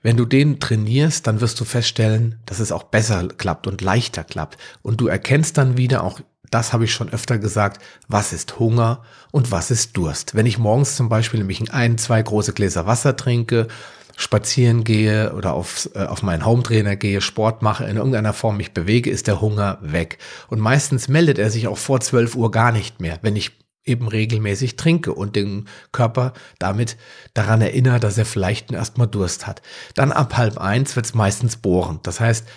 Wenn 0.02 0.18
du 0.18 0.26
den 0.26 0.60
trainierst, 0.60 1.28
dann 1.28 1.42
wirst 1.42 1.60
du 1.60 1.66
feststellen, 1.66 2.40
dass 2.46 2.60
es 2.60 2.72
auch 2.72 2.84
besser 2.84 3.28
klappt 3.28 3.68
und 3.68 3.82
leichter 3.82 4.24
klappt. 4.24 4.58
Und 4.82 5.02
du 5.02 5.08
erkennst 5.08 5.58
dann 5.58 5.78
wieder 5.78 6.04
auch 6.04 6.22
das 6.50 6.74
habe 6.74 6.86
ich 6.86 6.94
schon 6.94 7.10
öfter 7.10 7.38
gesagt, 7.38 7.82
was 8.08 8.34
ist 8.34 8.60
Hunger 8.60 9.04
und 9.32 9.51
was 9.51 9.72
ist 9.72 9.98
Durst. 9.98 10.36
Wenn 10.36 10.46
ich 10.46 10.58
morgens 10.58 10.96
zum 10.96 11.10
Beispiel 11.10 11.39
nämlich 11.39 11.72
ein, 11.72 11.98
zwei 11.98 12.22
große 12.22 12.54
Gläser 12.54 12.86
Wasser 12.86 13.16
trinke, 13.16 13.68
spazieren 14.16 14.84
gehe 14.84 15.34
oder 15.34 15.54
auf, 15.54 15.89
äh, 15.94 16.06
auf 16.06 16.24
meinen 16.24 16.46
Hometrainer 16.46 16.96
gehe, 16.96 17.22
Sport 17.22 17.62
mache, 17.62 17.86
in 17.86 17.98
irgendeiner 17.98 18.34
Form 18.34 18.58
mich 18.58 18.74
bewege, 18.74 19.10
ist 19.10 19.27
der 19.27 19.42
Hunger 19.42 19.77
weg. 19.82 20.18
Und 20.50 20.60
meistens 20.60 21.08
meldet 21.08 21.38
er 21.38 21.51
sich 21.51 21.68
auch 21.68 21.77
vor 21.77 22.00
12 22.00 22.36
Uhr 22.36 22.51
gar 22.51 22.72
nicht 22.72 23.00
mehr, 23.00 23.20
wenn 23.22 23.36
ich 23.36 23.51
eben 23.86 24.08
regelmäßig 24.08 24.75
trinke 24.75 25.13
und 25.13 25.36
den 25.36 25.68
Körper 25.92 26.34
damit 26.60 26.98
daran 27.34 27.62
erinnere, 27.62 28.00
dass 28.00 28.18
er 28.18 28.25
vielleicht 28.25 28.72
erstmal 28.72 29.08
Durst 29.08 29.48
hat. 29.48 29.62
Dann 29.96 30.12
ab 30.12 30.36
halb 30.36 30.58
eins 30.58 30.96
wird 30.96 31.06
es 31.06 31.13
meistens 31.13 31.58
bohrend. 31.58 32.06
Das 32.06 32.20
heißt, 32.20 32.48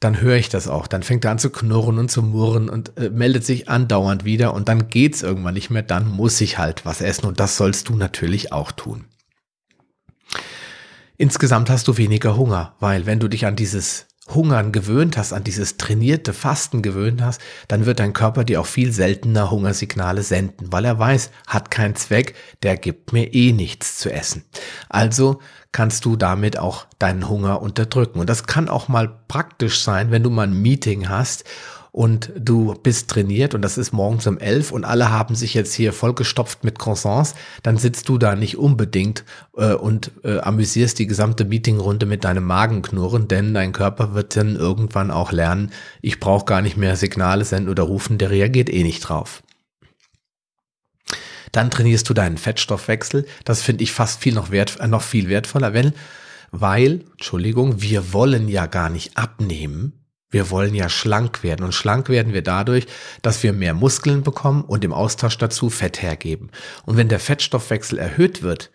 dann 0.00 0.20
höre 0.20 0.36
ich 0.36 0.48
das 0.48 0.68
auch. 0.68 0.86
Dann 0.86 1.02
fängt 1.02 1.24
er 1.24 1.32
an 1.32 1.38
zu 1.38 1.50
knurren 1.50 1.98
und 1.98 2.10
zu 2.10 2.22
murren 2.22 2.68
und 2.68 2.96
äh, 2.98 3.10
meldet 3.10 3.44
sich 3.44 3.68
andauernd 3.68 4.24
wieder 4.24 4.54
und 4.54 4.68
dann 4.68 4.88
geht's 4.88 5.22
irgendwann 5.22 5.54
nicht 5.54 5.70
mehr. 5.70 5.82
Dann 5.82 6.08
muss 6.08 6.40
ich 6.40 6.58
halt 6.58 6.84
was 6.84 7.00
essen 7.00 7.26
und 7.26 7.40
das 7.40 7.56
sollst 7.56 7.88
du 7.88 7.96
natürlich 7.96 8.52
auch 8.52 8.72
tun. 8.72 9.04
Insgesamt 11.16 11.68
hast 11.68 11.88
du 11.88 11.96
weniger 11.96 12.36
Hunger, 12.36 12.76
weil 12.78 13.06
wenn 13.06 13.18
du 13.18 13.28
dich 13.28 13.44
an 13.46 13.56
dieses 13.56 14.07
Hungern 14.34 14.72
gewöhnt 14.72 15.16
hast, 15.16 15.32
an 15.32 15.44
dieses 15.44 15.76
trainierte 15.76 16.32
Fasten 16.32 16.82
gewöhnt 16.82 17.22
hast, 17.22 17.40
dann 17.68 17.86
wird 17.86 18.00
dein 18.00 18.12
Körper 18.12 18.44
dir 18.44 18.60
auch 18.60 18.66
viel 18.66 18.92
seltener 18.92 19.50
Hungersignale 19.50 20.22
senden, 20.22 20.72
weil 20.72 20.84
er 20.84 20.98
weiß, 20.98 21.30
hat 21.46 21.70
keinen 21.70 21.96
Zweck, 21.96 22.34
der 22.62 22.76
gibt 22.76 23.12
mir 23.12 23.32
eh 23.34 23.52
nichts 23.52 23.98
zu 23.98 24.12
essen. 24.12 24.44
Also 24.88 25.40
kannst 25.72 26.04
du 26.04 26.16
damit 26.16 26.58
auch 26.58 26.86
deinen 26.98 27.28
Hunger 27.28 27.62
unterdrücken. 27.62 28.20
Und 28.20 28.28
das 28.28 28.46
kann 28.46 28.68
auch 28.68 28.88
mal 28.88 29.20
praktisch 29.28 29.82
sein, 29.82 30.10
wenn 30.10 30.22
du 30.22 30.30
mal 30.30 30.46
ein 30.46 30.62
Meeting 30.62 31.08
hast 31.08 31.44
und 31.92 32.32
du 32.38 32.74
bist 32.74 33.08
trainiert 33.08 33.54
und 33.54 33.62
das 33.62 33.78
ist 33.78 33.92
morgens 33.92 34.26
um 34.26 34.38
elf 34.38 34.72
und 34.72 34.84
alle 34.84 35.10
haben 35.10 35.34
sich 35.34 35.54
jetzt 35.54 35.74
hier 35.74 35.92
vollgestopft 35.92 36.64
mit 36.64 36.78
Croissants, 36.78 37.34
dann 37.62 37.76
sitzt 37.76 38.08
du 38.08 38.18
da 38.18 38.36
nicht 38.36 38.56
unbedingt 38.58 39.24
äh, 39.56 39.74
und 39.74 40.12
äh, 40.24 40.38
amüsierst 40.38 40.98
die 40.98 41.06
gesamte 41.06 41.44
Meetingrunde 41.44 42.06
mit 42.06 42.24
deinem 42.24 42.44
Magenknurren, 42.44 43.28
denn 43.28 43.54
dein 43.54 43.72
Körper 43.72 44.14
wird 44.14 44.36
dann 44.36 44.56
irgendwann 44.56 45.10
auch 45.10 45.32
lernen, 45.32 45.70
ich 46.02 46.20
brauche 46.20 46.44
gar 46.44 46.62
nicht 46.62 46.76
mehr 46.76 46.96
Signale 46.96 47.44
senden 47.44 47.70
oder 47.70 47.84
rufen, 47.84 48.18
der 48.18 48.30
reagiert 48.30 48.70
eh 48.70 48.82
nicht 48.82 49.00
drauf. 49.00 49.42
Dann 51.52 51.70
trainierst 51.70 52.08
du 52.08 52.14
deinen 52.14 52.38
Fettstoffwechsel. 52.38 53.26
Das 53.44 53.62
finde 53.62 53.82
ich 53.82 53.92
fast 53.92 54.20
viel 54.20 54.34
noch, 54.34 54.50
wert, 54.50 54.78
äh, 54.80 54.86
noch 54.86 55.02
viel 55.02 55.28
wertvoller, 55.28 55.72
wenn, 55.72 55.92
weil, 56.50 57.04
Entschuldigung, 57.12 57.80
wir 57.82 58.12
wollen 58.12 58.48
ja 58.48 58.66
gar 58.66 58.90
nicht 58.90 59.16
abnehmen. 59.16 59.97
Wir 60.30 60.50
wollen 60.50 60.74
ja 60.74 60.88
schlank 60.88 61.42
werden 61.42 61.64
und 61.64 61.72
schlank 61.72 62.08
werden 62.08 62.34
wir 62.34 62.42
dadurch, 62.42 62.86
dass 63.22 63.42
wir 63.42 63.52
mehr 63.52 63.72
Muskeln 63.72 64.22
bekommen 64.22 64.62
und 64.62 64.84
im 64.84 64.92
Austausch 64.92 65.38
dazu 65.38 65.70
Fett 65.70 66.02
hergeben. 66.02 66.50
Und 66.84 66.96
wenn 66.96 67.08
der 67.08 67.20
Fettstoffwechsel 67.20 67.98
erhöht 67.98 68.42
wird 68.42 68.70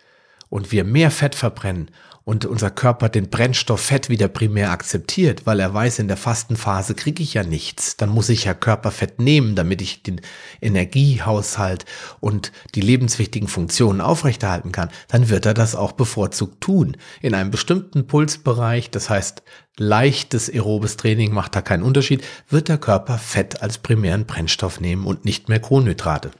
und 0.49 0.71
wir 0.71 0.83
mehr 0.83 1.11
Fett 1.11 1.35
verbrennen 1.35 1.91
und 2.25 2.45
unser 2.45 2.71
Körper 2.71 3.09
den 3.09 3.29
Brennstoff 3.29 3.81
Fett 3.81 4.09
wieder 4.09 4.27
primär 4.27 4.71
akzeptiert, 4.71 5.45
weil 5.45 5.59
er 5.59 5.73
weiß, 5.73 5.99
in 5.99 6.07
der 6.07 6.17
Fastenphase 6.17 6.95
kriege 6.95 7.21
ich 7.21 7.33
ja 7.33 7.43
nichts, 7.43 7.97
dann 7.97 8.09
muss 8.09 8.29
ich 8.29 8.45
ja 8.45 8.53
Körperfett 8.53 9.19
nehmen, 9.19 9.55
damit 9.55 9.81
ich 9.81 10.03
den 10.03 10.21
Energiehaushalt 10.61 11.85
und 12.21 12.51
die 12.75 12.81
lebenswichtigen 12.81 13.47
Funktionen 13.47 13.99
aufrechterhalten 13.99 14.71
kann, 14.71 14.89
dann 15.09 15.29
wird 15.29 15.45
er 15.45 15.53
das 15.53 15.75
auch 15.75 15.91
bevorzugt 15.91 16.61
tun. 16.61 16.95
In 17.21 17.33
einem 17.33 17.51
bestimmten 17.51 18.07
Pulsbereich, 18.07 18.89
das 18.89 19.09
heißt 19.09 19.43
leichtes 19.77 20.49
aerobes 20.49 20.97
Training 20.97 21.33
macht 21.33 21.55
da 21.55 21.61
keinen 21.61 21.83
Unterschied, 21.83 22.23
wird 22.47 22.69
der 22.69 22.77
Körper 22.77 23.17
Fett 23.17 23.61
als 23.61 23.79
primären 23.79 24.25
Brennstoff 24.25 24.79
nehmen 24.79 25.05
und 25.05 25.25
nicht 25.25 25.49
mehr 25.49 25.59
Kohlenhydrate. 25.59 26.31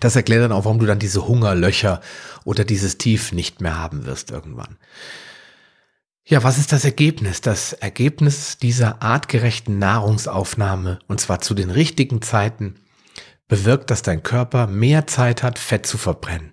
Das 0.00 0.16
erklärt 0.16 0.42
dann 0.42 0.52
auch, 0.52 0.64
warum 0.64 0.78
du 0.78 0.86
dann 0.86 0.98
diese 0.98 1.26
Hungerlöcher 1.26 2.00
oder 2.44 2.64
dieses 2.64 2.98
Tief 2.98 3.32
nicht 3.32 3.60
mehr 3.60 3.78
haben 3.78 4.06
wirst 4.06 4.30
irgendwann. 4.30 4.78
Ja, 6.26 6.42
was 6.42 6.56
ist 6.56 6.72
das 6.72 6.84
Ergebnis? 6.84 7.42
Das 7.42 7.74
Ergebnis 7.74 8.56
dieser 8.56 9.02
artgerechten 9.02 9.78
Nahrungsaufnahme, 9.78 10.98
und 11.06 11.20
zwar 11.20 11.40
zu 11.40 11.52
den 11.52 11.70
richtigen 11.70 12.22
Zeiten, 12.22 12.76
bewirkt, 13.46 13.90
dass 13.90 14.02
dein 14.02 14.22
Körper 14.22 14.66
mehr 14.66 15.06
Zeit 15.06 15.42
hat, 15.42 15.58
Fett 15.58 15.86
zu 15.86 15.98
verbrennen. 15.98 16.52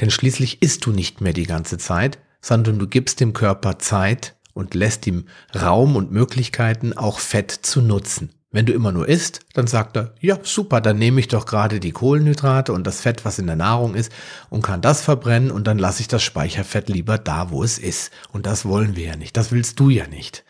Denn 0.00 0.10
schließlich 0.10 0.62
isst 0.62 0.86
du 0.86 0.92
nicht 0.92 1.20
mehr 1.20 1.32
die 1.32 1.46
ganze 1.46 1.76
Zeit, 1.76 2.18
sondern 2.40 2.78
du 2.78 2.86
gibst 2.86 3.18
dem 3.18 3.32
Körper 3.32 3.80
Zeit 3.80 4.36
und 4.54 4.74
lässt 4.74 5.06
ihm 5.08 5.26
Raum 5.54 5.96
und 5.96 6.12
Möglichkeiten, 6.12 6.96
auch 6.96 7.18
Fett 7.18 7.50
zu 7.50 7.82
nutzen. 7.82 8.30
Wenn 8.52 8.66
du 8.66 8.72
immer 8.72 8.90
nur 8.90 9.08
isst, 9.08 9.40
dann 9.54 9.68
sagt 9.68 9.96
er, 9.96 10.14
ja, 10.20 10.36
super, 10.42 10.80
dann 10.80 10.98
nehme 10.98 11.20
ich 11.20 11.28
doch 11.28 11.46
gerade 11.46 11.78
die 11.78 11.92
Kohlenhydrate 11.92 12.72
und 12.72 12.84
das 12.84 13.00
Fett, 13.00 13.24
was 13.24 13.38
in 13.38 13.46
der 13.46 13.54
Nahrung 13.54 13.94
ist, 13.94 14.10
und 14.48 14.62
kann 14.62 14.80
das 14.80 15.02
verbrennen 15.02 15.52
und 15.52 15.68
dann 15.68 15.78
lasse 15.78 16.00
ich 16.00 16.08
das 16.08 16.24
Speicherfett 16.24 16.88
lieber 16.88 17.16
da, 17.16 17.50
wo 17.50 17.62
es 17.62 17.78
ist. 17.78 18.10
Und 18.32 18.46
das 18.46 18.64
wollen 18.64 18.96
wir 18.96 19.04
ja 19.04 19.16
nicht, 19.16 19.36
das 19.36 19.52
willst 19.52 19.78
du 19.78 19.88
ja 19.88 20.08
nicht. 20.08 20.44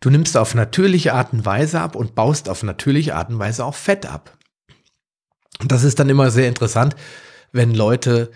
Du 0.00 0.10
nimmst 0.10 0.36
auf 0.36 0.54
natürliche 0.54 1.14
Art 1.14 1.32
und 1.32 1.46
Weise 1.46 1.80
ab 1.80 1.96
und 1.96 2.14
baust 2.14 2.50
auf 2.50 2.62
natürliche 2.62 3.14
Art 3.14 3.30
und 3.30 3.38
Weise 3.38 3.64
auch 3.64 3.74
Fett 3.74 4.04
ab. 4.04 4.36
Und 5.60 5.72
das 5.72 5.84
ist 5.84 5.98
dann 5.98 6.10
immer 6.10 6.30
sehr 6.30 6.48
interessant, 6.48 6.96
wenn 7.50 7.74
Leute 7.74 8.30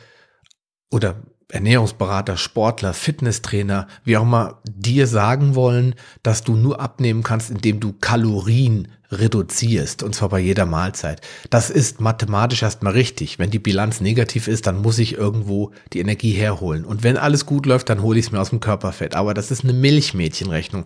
oder 0.90 1.16
Ernährungsberater, 1.50 2.36
Sportler, 2.36 2.94
Fitnesstrainer, 2.94 3.86
wie 4.04 4.16
auch 4.16 4.22
immer, 4.22 4.60
dir 4.64 5.06
sagen 5.06 5.54
wollen, 5.54 5.94
dass 6.22 6.42
du 6.42 6.56
nur 6.56 6.80
abnehmen 6.80 7.22
kannst, 7.22 7.50
indem 7.50 7.80
du 7.80 7.92
Kalorien 7.92 8.88
reduzierst, 9.12 10.02
und 10.02 10.14
zwar 10.14 10.28
bei 10.28 10.38
jeder 10.38 10.66
Mahlzeit. 10.66 11.20
Das 11.50 11.68
ist 11.68 12.00
mathematisch 12.00 12.62
erstmal 12.62 12.92
richtig. 12.92 13.38
Wenn 13.38 13.50
die 13.50 13.58
Bilanz 13.58 14.00
negativ 14.00 14.46
ist, 14.46 14.66
dann 14.66 14.82
muss 14.82 14.98
ich 14.98 15.14
irgendwo 15.14 15.72
die 15.92 16.00
Energie 16.00 16.32
herholen. 16.32 16.84
Und 16.84 17.02
wenn 17.02 17.16
alles 17.16 17.44
gut 17.44 17.66
läuft, 17.66 17.88
dann 17.88 18.02
hole 18.02 18.18
ich 18.18 18.26
es 18.26 18.32
mir 18.32 18.40
aus 18.40 18.50
dem 18.50 18.60
Körperfett. 18.60 19.16
Aber 19.16 19.34
das 19.34 19.50
ist 19.50 19.64
eine 19.64 19.72
Milchmädchenrechnung. 19.72 20.84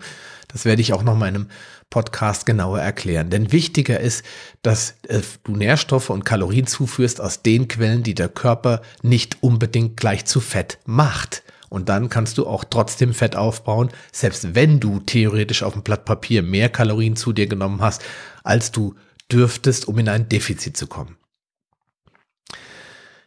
Das 0.55 0.65
werde 0.65 0.81
ich 0.81 0.93
auch 0.93 1.03
noch 1.03 1.17
in 1.17 1.23
einem 1.25 1.49
Podcast 1.91 2.47
genauer 2.47 2.79
erklären. 2.79 3.29
Denn 3.29 3.51
wichtiger 3.51 3.99
ist, 3.99 4.25
dass 4.63 4.95
äh, 5.09 5.21
du 5.43 5.57
Nährstoffe 5.57 6.11
und 6.11 6.25
Kalorien 6.25 6.69
zuführst 6.69 7.21
aus 7.21 7.43
den 7.43 7.67
Quellen, 7.67 8.05
die 8.05 8.15
der 8.15 8.29
Körper 8.29 8.81
nicht 9.03 9.43
unbedingt 9.43 9.97
gleich 9.97 10.25
zu 10.27 10.41
Fett 10.41 10.79
macht. 10.87 11.43
Und 11.71 11.89
dann 11.89 12.09
kannst 12.09 12.39
du 12.39 12.47
auch 12.47 12.63
trotzdem 12.63 13.13
Fett 13.13 13.35
aufbauen, 13.35 13.91
selbst 14.13 14.55
wenn 14.55 14.79
du 14.79 15.01
theoretisch 15.01 15.65
auf 15.65 15.73
dem 15.73 15.83
Blatt 15.83 16.05
Papier 16.05 16.45
mehr 16.45 16.69
Kalorien 16.69 17.17
zu 17.17 17.33
dir 17.33 17.49
genommen 17.49 17.81
hast, 17.81 18.03
als 18.45 18.71
du 18.71 18.95
dürftest, 19.33 19.89
um 19.89 19.99
in 19.99 20.09
ein 20.09 20.29
Defizit 20.29 20.77
zu 20.77 20.87
kommen. 20.87 21.17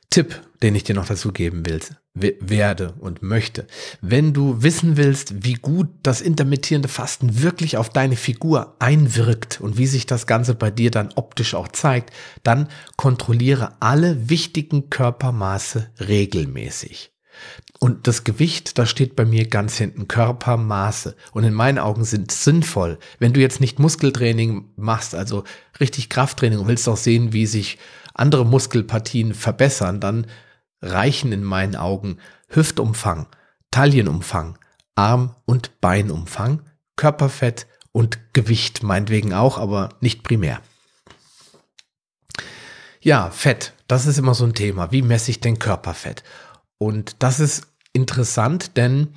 Tipp, 0.10 0.42
den 0.64 0.74
ich 0.74 0.84
dir 0.84 0.96
noch 0.96 1.06
dazu 1.06 1.32
geben 1.32 1.66
will, 1.66 1.82
werde 2.14 2.94
und 3.00 3.22
möchte. 3.22 3.68
Wenn 4.02 4.34
du 4.34 4.64
wissen 4.64 4.98
willst, 4.98 5.44
wie 5.44 5.54
gut 5.54 5.90
das 6.02 6.22
intermittierende 6.22 6.88
Fasten 6.88 7.42
wirklich 7.42 7.78
auf 7.78 7.90
deine 7.90 8.16
Figur 8.16 8.76
einwirkt 8.80 9.62
und 9.62 9.78
wie 9.78 9.88
sich 9.88 10.06
das 10.06 10.26
Ganze 10.26 10.56
bei 10.56 10.72
dir 10.72 10.92
dann 10.92 11.10
optisch 11.16 11.54
auch 11.54 11.68
zeigt, 11.68 12.12
dann 12.44 12.70
kontrolliere 12.96 13.74
alle 13.80 14.30
wichtigen 14.30 14.90
Körpermaße 14.90 15.92
regelmäßig. 16.00 17.12
Und 17.80 18.08
das 18.08 18.24
Gewicht, 18.24 18.80
da 18.80 18.88
steht 18.88 19.16
bei 19.16 19.26
mir 19.26 19.48
ganz 19.48 19.78
hinten 19.78 20.08
Körpermaße. 20.08 21.16
Und 21.32 21.44
in 21.44 21.54
meinen 21.54 21.78
Augen 21.78 22.04
sind 22.04 22.32
sinnvoll. 22.32 22.98
Wenn 23.20 23.34
du 23.34 23.40
jetzt 23.40 23.62
nicht 23.62 23.78
Muskeltraining 23.78 24.66
machst, 24.76 25.14
also 25.14 25.44
richtig 25.80 26.10
Krafttraining 26.10 26.58
und 26.58 26.68
willst 26.68 26.90
auch 26.90 26.98
sehen, 26.98 27.34
wie 27.34 27.46
sich 27.46 27.78
andere 28.18 28.46
Muskelpartien 28.46 29.34
verbessern, 29.34 30.00
dann 30.00 30.28
reichen 30.82 31.32
in 31.32 31.44
meinen 31.44 31.76
Augen 31.76 32.18
Hüftumfang, 32.50 33.28
Taillenumfang, 33.72 34.58
Arm- 34.96 35.36
und 35.46 35.80
Beinumfang, 35.82 36.62
Körperfett 36.96 37.68
und 37.92 38.34
Gewicht 38.34 38.84
meinetwegen 38.84 39.34
auch, 39.34 39.58
aber 39.58 39.90
nicht 40.02 40.24
primär. 40.24 40.62
Ja, 43.02 43.30
Fett, 43.30 43.74
das 43.88 44.06
ist 44.06 44.18
immer 44.18 44.34
so 44.34 44.46
ein 44.46 44.54
Thema. 44.54 44.92
Wie 44.92 45.02
messe 45.02 45.32
ich 45.32 45.40
denn 45.40 45.60
Körperfett? 45.60 46.24
Und 46.78 47.24
das 47.24 47.40
ist 47.40 47.68
interessant, 47.98 48.78
denn 48.78 49.10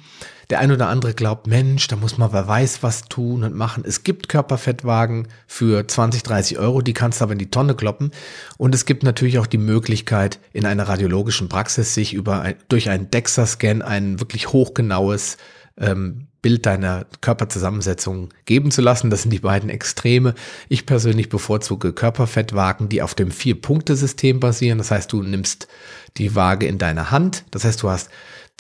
der 0.51 0.59
ein 0.59 0.73
oder 0.73 0.88
andere 0.88 1.14
glaubt, 1.14 1.47
Mensch, 1.47 1.87
da 1.87 1.95
muss 1.95 2.19
man 2.19 2.33
wer 2.33 2.49
weiß 2.49 2.83
was 2.83 3.03
tun 3.03 3.45
und 3.45 3.55
machen. 3.55 3.85
Es 3.87 4.03
gibt 4.03 4.29
Körperfettwagen 4.29 5.29
für 5.47 5.87
20, 5.87 6.25
30 6.25 6.59
Euro, 6.59 6.83
die 6.83 6.93
kannst 6.93 7.21
du 7.21 7.25
aber 7.25 7.35
in 7.35 7.38
die 7.38 7.51
Tonne 7.51 7.77
kloppen. 7.77 8.11
Und 8.59 8.75
es 8.75 8.85
gibt 8.85 9.05
natürlich 9.05 9.38
auch 9.38 9.47
die 9.47 9.59
Möglichkeit, 9.59 10.40
in 10.53 10.66
einer 10.66 10.88
radiologischen 10.88 11.49
Praxis 11.49 11.95
sich 11.95 12.14
über 12.14 12.40
ein, 12.40 12.57
durch 12.69 12.90
einen 12.90 13.11
DEXA-Scan 13.12 13.83
ein 13.83 14.19
wirklich 14.19 14.53
hochgenaues 14.53 15.37
ähm, 15.79 16.27
Bild 16.43 16.66
deiner 16.66 17.07
Körperzusammensetzung 17.21 18.31
geben 18.47 18.71
zu 18.71 18.81
lassen. 18.81 19.11
Das 19.11 19.23
sind 19.23 19.31
die 19.31 19.40
beiden 19.40 19.71
Extreme. 19.71 20.35
Ich 20.69 20.87
persönlich 20.87 21.29
bevorzuge 21.29 21.93
Körperfettwagen, 21.93 22.88
die 22.88 23.03
auf 23.03 23.14
dem 23.14 23.31
Vier-Punkte-System 23.31 24.40
basieren. 24.40 24.79
Das 24.79 24.90
heißt, 24.90 25.12
du 25.12 25.23
nimmst 25.23 25.69
die 26.16 26.35
Waage 26.35 26.66
in 26.66 26.79
deiner 26.79 27.11
Hand. 27.11 27.45
Das 27.51 27.64
heißt, 27.64 27.83
du 27.83 27.90
hast 27.90 28.11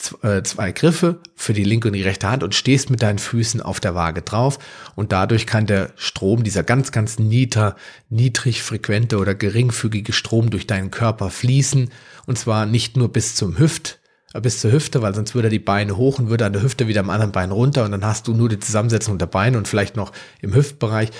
zwei 0.00 0.72
Griffe 0.72 1.20
für 1.36 1.52
die 1.52 1.64
linke 1.64 1.88
und 1.88 1.94
die 1.94 2.02
rechte 2.02 2.28
Hand 2.28 2.42
und 2.42 2.54
stehst 2.54 2.90
mit 2.90 3.02
deinen 3.02 3.18
Füßen 3.18 3.60
auf 3.60 3.80
der 3.80 3.94
Waage 3.94 4.22
drauf 4.22 4.58
und 4.94 5.12
dadurch 5.12 5.46
kann 5.46 5.66
der 5.66 5.90
Strom, 5.96 6.42
dieser 6.42 6.62
ganz, 6.62 6.90
ganz 6.90 7.18
nieder, 7.18 7.76
niedrig 8.08 8.62
frequente 8.62 9.18
oder 9.18 9.34
geringfügige 9.34 10.12
Strom 10.12 10.50
durch 10.50 10.66
deinen 10.66 10.90
Körper 10.90 11.30
fließen 11.30 11.90
und 12.26 12.38
zwar 12.38 12.66
nicht 12.66 12.96
nur 12.96 13.12
bis 13.12 13.34
zum 13.34 13.58
Hüft, 13.58 13.98
äh, 14.32 14.40
bis 14.40 14.60
zur 14.60 14.72
Hüfte, 14.72 15.02
weil 15.02 15.14
sonst 15.14 15.34
würde 15.34 15.48
er 15.48 15.52
die 15.52 15.58
Beine 15.58 15.96
hoch 15.96 16.18
und 16.18 16.30
würde 16.30 16.46
an 16.46 16.52
der 16.52 16.62
Hüfte 16.62 16.88
wieder 16.88 17.00
am 17.00 17.10
anderen 17.10 17.32
Bein 17.32 17.50
runter 17.50 17.84
und 17.84 17.92
dann 17.92 18.04
hast 18.04 18.26
du 18.28 18.34
nur 18.34 18.48
die 18.48 18.60
Zusammensetzung 18.60 19.18
der 19.18 19.26
Beine 19.26 19.58
und 19.58 19.68
vielleicht 19.68 19.96
noch 19.96 20.12
im 20.40 20.54
Hüftbereich, 20.54 21.10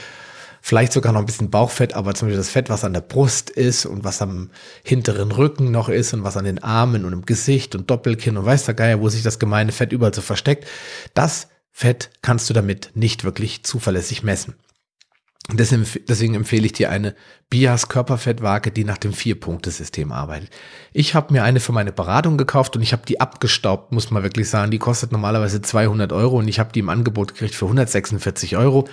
vielleicht 0.60 0.92
sogar 0.92 1.12
noch 1.12 1.20
ein 1.20 1.26
bisschen 1.26 1.50
Bauchfett, 1.50 1.94
aber 1.94 2.14
zum 2.14 2.28
Beispiel 2.28 2.38
das 2.38 2.50
Fett, 2.50 2.68
was 2.68 2.84
an 2.84 2.92
der 2.92 3.00
Brust 3.00 3.50
ist 3.50 3.86
und 3.86 4.04
was 4.04 4.22
am 4.22 4.50
hinteren 4.84 5.32
Rücken 5.32 5.70
noch 5.70 5.88
ist 5.88 6.12
und 6.12 6.24
was 6.24 6.36
an 6.36 6.44
den 6.44 6.62
Armen 6.62 7.04
und 7.04 7.12
im 7.12 7.26
Gesicht 7.26 7.74
und 7.74 7.90
Doppelkinn 7.90 8.36
und 8.36 8.46
weiß 8.46 8.64
der 8.64 8.74
Geier, 8.74 9.00
wo 9.00 9.08
sich 9.08 9.22
das 9.22 9.38
gemeine 9.38 9.72
Fett 9.72 9.92
überall 9.92 10.14
so 10.14 10.20
versteckt, 10.20 10.66
das 11.14 11.48
Fett 11.72 12.10
kannst 12.22 12.50
du 12.50 12.54
damit 12.54 12.90
nicht 12.94 13.24
wirklich 13.24 13.64
zuverlässig 13.64 14.22
messen. 14.22 14.54
Deswegen 15.52 16.34
empfehle 16.34 16.66
ich 16.66 16.74
dir 16.74 16.90
eine 16.90 17.14
Bias 17.48 17.88
Körperfettwaage, 17.88 18.70
die 18.70 18.84
nach 18.84 18.98
dem 18.98 19.12
Vier-Punkte-System 19.12 20.12
arbeitet. 20.12 20.50
Ich 20.92 21.14
habe 21.14 21.32
mir 21.32 21.42
eine 21.42 21.58
für 21.58 21.72
meine 21.72 21.90
Beratung 21.90 22.38
gekauft 22.38 22.76
und 22.76 22.82
ich 22.82 22.92
habe 22.92 23.02
die 23.06 23.20
abgestaubt, 23.20 23.90
muss 23.90 24.10
man 24.12 24.22
wirklich 24.22 24.48
sagen. 24.48 24.70
Die 24.70 24.78
kostet 24.78 25.10
normalerweise 25.10 25.60
200 25.60 26.12
Euro 26.12 26.38
und 26.38 26.46
ich 26.46 26.60
habe 26.60 26.72
die 26.72 26.80
im 26.80 26.88
Angebot 26.88 27.34
gekriegt 27.34 27.54
für 27.54 27.64
146 27.64 28.56
Euro. 28.56 28.86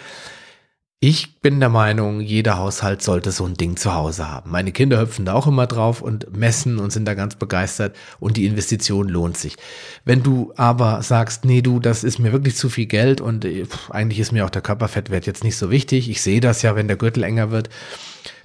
Ich 0.99 1.41
bin 1.41 1.60
der 1.60 1.69
Meinung, 1.69 2.21
jeder 2.21 2.57
Haushalt 2.57 3.03
sollte 3.03 3.31
so 3.31 3.45
ein 3.45 3.53
Ding 3.53 3.77
zu 3.77 3.93
Hause 3.93 4.31
haben. 4.31 4.49
Meine 4.49 4.71
Kinder 4.71 4.99
hüpfen 4.99 5.25
da 5.25 5.33
auch 5.33 5.45
immer 5.45 5.67
drauf 5.67 6.01
und 6.01 6.36
messen 6.36 6.79
und 6.79 6.91
sind 6.91 7.05
da 7.05 7.13
ganz 7.13 7.36
begeistert 7.36 7.95
und 8.19 8.36
die 8.36 8.47
Investition 8.47 9.07
lohnt 9.07 9.38
sich. 9.38 9.57
Wenn 10.05 10.23
du 10.23 10.53
aber 10.55 11.03
sagst, 11.03 11.45
nee, 11.45 11.62
du, 11.62 11.79
das 11.79 12.03
ist 12.03 12.17
mir 12.17 12.31
wirklich 12.31 12.55
zu 12.55 12.67
viel 12.69 12.88
Geld 12.88 13.21
und 13.21 13.45
äh, 13.45 13.65
pff, 13.65 13.91
eigentlich 13.91 14.19
ist 14.19 14.31
mir 14.31 14.43
auch 14.43 14.49
der 14.49 14.63
Körperfettwert 14.63 15.27
jetzt 15.27 15.43
nicht 15.43 15.55
so 15.55 15.69
wichtig. 15.69 16.10
Ich 16.10 16.23
sehe 16.23 16.39
das 16.39 16.63
ja, 16.63 16.75
wenn 16.75 16.88
der 16.88 16.97
Gürtel 16.97 17.21
enger 17.21 17.51
wird. 17.51 17.69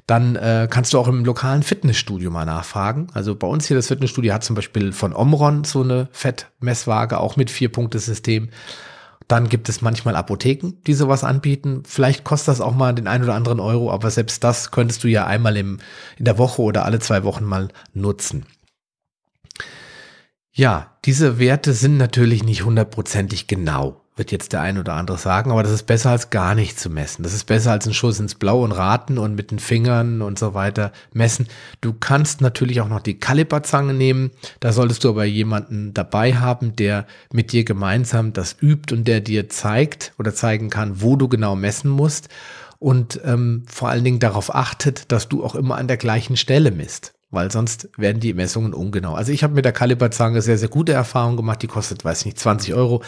Dann 0.06 0.36
äh, 0.36 0.68
kannst 0.70 0.92
du 0.92 0.98
auch 0.98 1.08
im 1.08 1.24
lokalen 1.24 1.62
Fitnessstudio 1.62 2.30
mal 2.30 2.44
nachfragen. 2.44 3.06
Also 3.14 3.34
bei 3.34 3.46
uns 3.46 3.66
hier 3.66 3.78
das 3.78 3.86
Fitnessstudio 3.86 4.34
hat 4.34 4.44
zum 4.44 4.56
Beispiel 4.56 4.92
von 4.92 5.14
Omron 5.14 5.64
so 5.64 5.82
eine 5.82 6.08
Fettmesswaage, 6.12 7.18
auch 7.18 7.36
mit 7.36 7.50
Vier-Punkte-System. 7.50 8.50
Dann 9.33 9.49
gibt 9.49 9.71
es 9.71 9.81
manchmal 9.81 10.14
Apotheken, 10.14 10.75
die 10.87 10.92
sowas 10.92 11.25
anbieten. 11.25 11.85
Vielleicht 11.87 12.23
kostet 12.23 12.49
das 12.49 12.61
auch 12.61 12.75
mal 12.75 12.92
den 12.92 13.09
ein 13.09 13.23
oder 13.23 13.33
anderen 13.33 13.61
Euro, 13.61 13.90
aber 13.90 14.11
selbst 14.11 14.45
das 14.45 14.73
könntest 14.73 15.05
du 15.05 15.09
ja 15.09 15.27
einmal 15.27 15.57
im, 15.57 15.79
in 16.18 16.27
der 16.27 16.37
Woche 16.37 16.61
oder 16.61 16.85
alle 16.85 16.99
zwei 16.99 17.25
Wochen 17.25 17.47
mal 17.47 17.68
nutzen. 17.95 18.45
Ja, 20.53 20.99
diese 21.07 21.38
Werte 21.38 21.73
sind 21.73 21.97
natürlich 21.97 22.45
nicht 22.45 22.66
hundertprozentig 22.66 23.47
genau. 23.47 24.01
Wird 24.16 24.31
jetzt 24.31 24.53
der 24.53 24.61
ein 24.61 24.79
oder 24.79 24.92
andere 24.92 25.16
sagen, 25.16 25.51
aber 25.51 25.62
das 25.62 25.72
ist 25.72 25.85
besser 25.85 26.11
als 26.11 26.29
gar 26.29 26.55
nicht 26.55 26.79
zu 26.79 26.90
messen. 26.90 27.22
Das 27.22 27.33
ist 27.33 27.44
besser 27.44 27.72
als 27.72 27.87
ein 27.87 27.94
Schuss 27.94 28.20
ins 28.20 28.35
Blau 28.35 28.62
und 28.62 28.72
raten 28.72 29.16
und 29.16 29.35
mit 29.35 29.51
den 29.51 29.59
Fingern 29.59 30.20
und 30.20 30.38
so 30.38 30.53
weiter 30.53 30.92
messen. 31.14 31.48
Du 31.81 31.94
kannst 31.94 32.42
natürlich 32.42 32.83
auch 32.83 32.88
noch 32.88 33.01
die 33.01 33.18
Kaliberzange 33.18 33.94
nehmen. 33.94 34.31
Da 34.61 34.72
solltest 34.72 35.05
du 35.05 35.09
aber 35.09 35.25
jemanden 35.25 35.94
dabei 35.94 36.35
haben, 36.35 36.77
der 36.77 37.07
mit 37.33 37.53
dir 37.53 37.64
gemeinsam 37.64 38.35
das 38.35 38.57
übt 38.61 38.94
und 38.94 39.09
der 39.09 39.20
dir 39.20 39.48
zeigt 39.48 40.12
oder 40.18 40.35
zeigen 40.35 40.68
kann, 40.68 41.01
wo 41.01 41.16
du 41.16 41.29
genau 41.29 41.57
messen 41.57 41.90
musst 41.90 42.29
und 42.79 43.20
ähm, 43.25 43.64
vor 43.66 43.88
allen 43.88 44.05
Dingen 44.05 44.18
darauf 44.18 44.55
achtet, 44.55 45.11
dass 45.11 45.29
du 45.29 45.42
auch 45.42 45.55
immer 45.55 45.77
an 45.77 45.88
der 45.88 45.96
gleichen 45.96 46.37
Stelle 46.37 46.70
misst 46.70 47.14
weil 47.35 47.51
sonst 47.51 47.88
werden 47.96 48.20
die 48.20 48.35
Messungen 48.35 48.75
ungenau. 48.75 49.14
Also 49.14 49.33
ich 49.33 49.42
habe 49.42 49.55
mit 49.55 49.64
der 49.64 49.72
Kaliberzange 49.72 50.42
sehr, 50.42 50.59
sehr 50.59 50.68
gute 50.68 50.92
Erfahrungen 50.92 51.38
gemacht. 51.38 51.62
Die 51.62 51.66
kostet, 51.66 52.05
weiß 52.05 52.20
ich 52.20 52.27
nicht, 52.27 52.38
20 52.38 52.75
Euro 52.75 53.03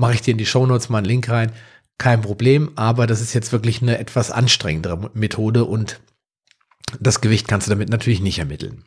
mache 0.00 0.14
ich 0.14 0.22
dir 0.22 0.32
in 0.32 0.38
die 0.38 0.46
Shownotes 0.46 0.88
mal 0.88 0.98
einen 0.98 1.06
Link 1.06 1.28
rein. 1.28 1.52
Kein 1.98 2.22
Problem, 2.22 2.70
aber 2.76 3.06
das 3.06 3.20
ist 3.20 3.34
jetzt 3.34 3.52
wirklich 3.52 3.82
eine 3.82 3.98
etwas 3.98 4.30
anstrengendere 4.30 5.10
Methode 5.12 5.66
und 5.66 6.00
das 6.98 7.20
Gewicht 7.20 7.46
kannst 7.46 7.66
du 7.66 7.70
damit 7.70 7.90
natürlich 7.90 8.22
nicht 8.22 8.38
ermitteln. 8.38 8.84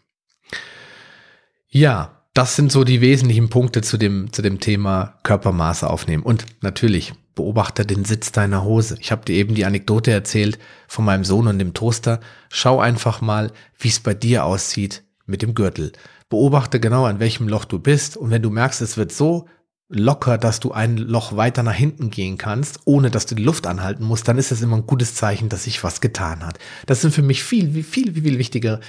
Ja, 1.69 2.23
das 2.33 2.55
sind 2.55 2.71
so 2.71 2.83
die 2.83 2.99
wesentlichen 2.99 3.49
Punkte 3.49 3.83
zu 3.83 3.97
dem, 3.97 4.33
zu 4.33 4.41
dem 4.41 4.59
Thema 4.59 5.19
Körpermaße 5.21 5.87
aufnehmen. 5.87 6.23
Und 6.23 6.45
natürlich, 6.61 7.13
beobachte 7.35 7.85
den 7.85 8.05
Sitz 8.05 8.31
deiner 8.31 8.63
Hose. 8.63 8.97
Ich 8.99 9.11
habe 9.11 9.25
dir 9.25 9.35
eben 9.35 9.53
die 9.53 9.65
Anekdote 9.65 10.11
erzählt 10.11 10.57
von 10.87 11.05
meinem 11.05 11.23
Sohn 11.23 11.47
und 11.47 11.59
dem 11.59 11.75
Toaster. 11.75 12.19
Schau 12.49 12.79
einfach 12.79 13.21
mal, 13.21 13.51
wie 13.77 13.89
es 13.89 13.99
bei 13.99 14.15
dir 14.15 14.45
aussieht 14.45 15.03
mit 15.27 15.43
dem 15.43 15.53
Gürtel. 15.53 15.91
Beobachte 16.29 16.79
genau, 16.79 17.05
an 17.05 17.19
welchem 17.19 17.47
Loch 17.47 17.65
du 17.65 17.77
bist. 17.77 18.17
Und 18.17 18.31
wenn 18.31 18.41
du 18.41 18.49
merkst, 18.49 18.81
es 18.81 18.97
wird 18.97 19.11
so 19.11 19.47
locker, 19.93 20.37
dass 20.37 20.59
du 20.59 20.71
ein 20.71 20.97
Loch 20.97 21.35
weiter 21.35 21.63
nach 21.63 21.73
hinten 21.73 22.09
gehen 22.09 22.37
kannst, 22.37 22.79
ohne 22.85 23.11
dass 23.11 23.25
du 23.25 23.35
die 23.35 23.43
Luft 23.43 23.67
anhalten 23.67 24.03
musst, 24.03 24.27
dann 24.27 24.37
ist 24.37 24.51
das 24.51 24.61
immer 24.61 24.77
ein 24.77 24.87
gutes 24.87 25.15
Zeichen, 25.15 25.49
dass 25.49 25.65
sich 25.65 25.83
was 25.83 26.01
getan 26.01 26.45
hat. 26.45 26.59
Das 26.85 27.01
sind 27.01 27.13
für 27.13 27.21
mich 27.21 27.43
viel, 27.43 27.71
viel, 27.71 27.83
viel, 27.83 28.23
viel 28.23 28.37
wichtigere 28.39 28.79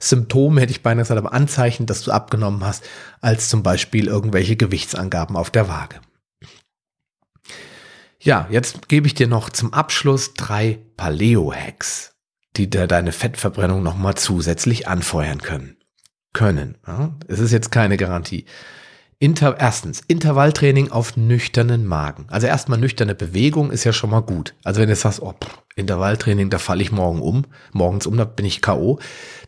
Symptome, 0.00 0.60
hätte 0.60 0.72
ich 0.72 0.82
beinahe 0.82 1.04
gesagt, 1.04 1.18
aber 1.18 1.32
Anzeichen, 1.32 1.86
dass 1.86 2.02
du 2.02 2.12
abgenommen 2.12 2.64
hast, 2.64 2.84
als 3.20 3.48
zum 3.48 3.62
Beispiel 3.62 4.06
irgendwelche 4.06 4.56
Gewichtsangaben 4.56 5.36
auf 5.36 5.50
der 5.50 5.68
Waage. 5.68 6.00
Ja, 8.20 8.46
jetzt 8.50 8.88
gebe 8.88 9.06
ich 9.06 9.14
dir 9.14 9.26
noch 9.26 9.50
zum 9.50 9.74
Abschluss 9.74 10.32
drei 10.32 10.78
Paleo-Hacks, 10.96 12.14
die 12.56 12.70
dir 12.70 12.86
deine 12.86 13.12
Fettverbrennung 13.12 13.82
nochmal 13.82 14.14
zusätzlich 14.14 14.88
anfeuern 14.88 15.42
können. 15.42 15.76
Können. 16.32 16.78
Ja? 16.86 17.14
Es 17.28 17.38
ist 17.38 17.52
jetzt 17.52 17.70
keine 17.70 17.98
Garantie. 17.98 18.46
Inter, 19.18 19.56
erstens, 19.58 20.02
Intervalltraining 20.06 20.90
auf 20.90 21.16
nüchternen 21.16 21.86
Magen. 21.86 22.26
Also 22.28 22.46
erstmal 22.46 22.78
nüchterne 22.78 23.14
Bewegung 23.14 23.70
ist 23.70 23.84
ja 23.84 23.92
schon 23.92 24.10
mal 24.10 24.20
gut. 24.20 24.54
Also 24.64 24.80
wenn 24.80 24.88
du 24.88 24.96
sagst, 24.96 25.22
oh, 25.22 25.32
pff, 25.32 25.62
Intervalltraining, 25.76 26.50
da 26.50 26.58
falle 26.58 26.82
ich 26.82 26.92
morgen 26.92 27.20
um, 27.20 27.44
morgens 27.72 28.06
um, 28.06 28.16
da 28.16 28.24
bin 28.24 28.46
ich 28.46 28.60
K.O., 28.60 28.98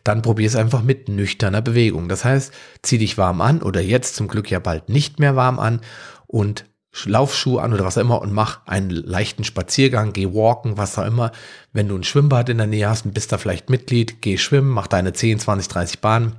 dann 0.03 0.21
probier 0.21 0.47
es 0.47 0.55
einfach 0.55 0.83
mit 0.83 1.09
nüchterner 1.09 1.61
Bewegung. 1.61 2.09
Das 2.09 2.25
heißt, 2.25 2.53
zieh 2.81 2.97
dich 2.97 3.17
warm 3.17 3.41
an 3.41 3.61
oder 3.61 3.81
jetzt 3.81 4.15
zum 4.15 4.27
Glück 4.27 4.49
ja 4.49 4.59
bald 4.59 4.89
nicht 4.89 5.19
mehr 5.19 5.35
warm 5.35 5.59
an 5.59 5.81
und 6.27 6.65
Laufschuh 7.05 7.59
an 7.59 7.73
oder 7.73 7.85
was 7.85 7.97
auch 7.97 8.01
immer 8.01 8.21
und 8.21 8.33
mach 8.33 8.65
einen 8.65 8.89
leichten 8.89 9.43
Spaziergang, 9.43 10.13
geh 10.13 10.33
walken, 10.33 10.77
was 10.77 10.97
auch 10.97 11.05
immer. 11.05 11.31
Wenn 11.71 11.87
du 11.87 11.95
ein 11.95 12.03
Schwimmbad 12.03 12.49
in 12.49 12.57
der 12.57 12.67
Nähe 12.67 12.89
hast 12.89 13.05
und 13.05 13.13
bist 13.13 13.31
da 13.31 13.37
vielleicht 13.37 13.69
Mitglied, 13.69 14.21
geh 14.21 14.37
schwimmen, 14.37 14.69
mach 14.69 14.87
deine 14.87 15.13
10, 15.13 15.39
20, 15.39 15.67
30 15.67 16.01
Bahnen, 16.01 16.37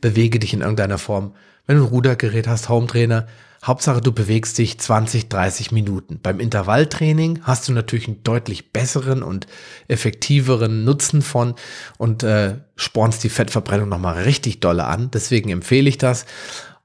bewege 0.00 0.38
dich 0.38 0.52
in 0.52 0.60
irgendeiner 0.60 0.98
Form 0.98 1.34
wenn 1.66 1.76
du 1.76 1.84
ein 1.84 1.88
Rudergerät 1.88 2.46
hast, 2.46 2.68
Home-Trainer, 2.68 3.26
Hauptsache 3.64 4.00
du 4.00 4.12
bewegst 4.12 4.58
dich 4.58 4.78
20, 4.78 5.28
30 5.28 5.72
Minuten. 5.72 6.20
Beim 6.22 6.38
Intervalltraining 6.38 7.40
hast 7.42 7.66
du 7.66 7.72
natürlich 7.72 8.06
einen 8.06 8.22
deutlich 8.22 8.72
besseren 8.72 9.22
und 9.22 9.46
effektiveren 9.88 10.84
Nutzen 10.84 11.20
von 11.20 11.54
und 11.98 12.22
äh, 12.22 12.58
spornst 12.76 13.24
die 13.24 13.28
Fettverbrennung 13.28 13.88
nochmal 13.88 14.22
richtig 14.22 14.60
dolle 14.60 14.84
an. 14.84 15.10
Deswegen 15.10 15.50
empfehle 15.50 15.88
ich 15.88 15.98
das 15.98 16.26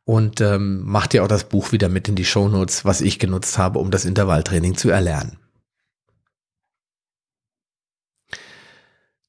und 0.06 0.42
ähm, 0.42 0.82
mach 0.84 1.06
dir 1.08 1.24
auch 1.24 1.28
das 1.28 1.44
Buch 1.44 1.72
wieder 1.72 1.88
mit 1.88 2.10
in 2.10 2.16
die 2.16 2.26
Shownotes, 2.26 2.84
was 2.84 3.02
ich 3.02 3.20
genutzt 3.20 3.60
habe, 3.60 3.78
um 3.78 3.92
das 3.92 4.06
Intervalltraining 4.06 4.76
zu 4.76 4.90
erlernen. 4.90 5.38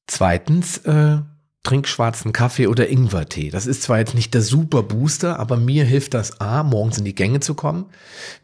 Zweitens, 0.07 0.79
äh, 0.79 1.19
trink 1.63 1.87
schwarzen 1.87 2.33
Kaffee 2.33 2.67
oder 2.67 2.89
Ingwertee. 2.89 3.49
Das 3.49 3.65
ist 3.65 3.83
zwar 3.83 3.97
jetzt 3.97 4.15
nicht 4.15 4.33
der 4.33 4.41
super 4.41 4.83
Booster, 4.83 5.39
aber 5.39 5.55
mir 5.55 5.85
hilft 5.85 6.13
das 6.13 6.41
A, 6.41 6.61
morgens 6.61 6.97
in 6.97 7.05
die 7.05 7.15
Gänge 7.15 7.39
zu 7.39 7.55
kommen. 7.55 7.85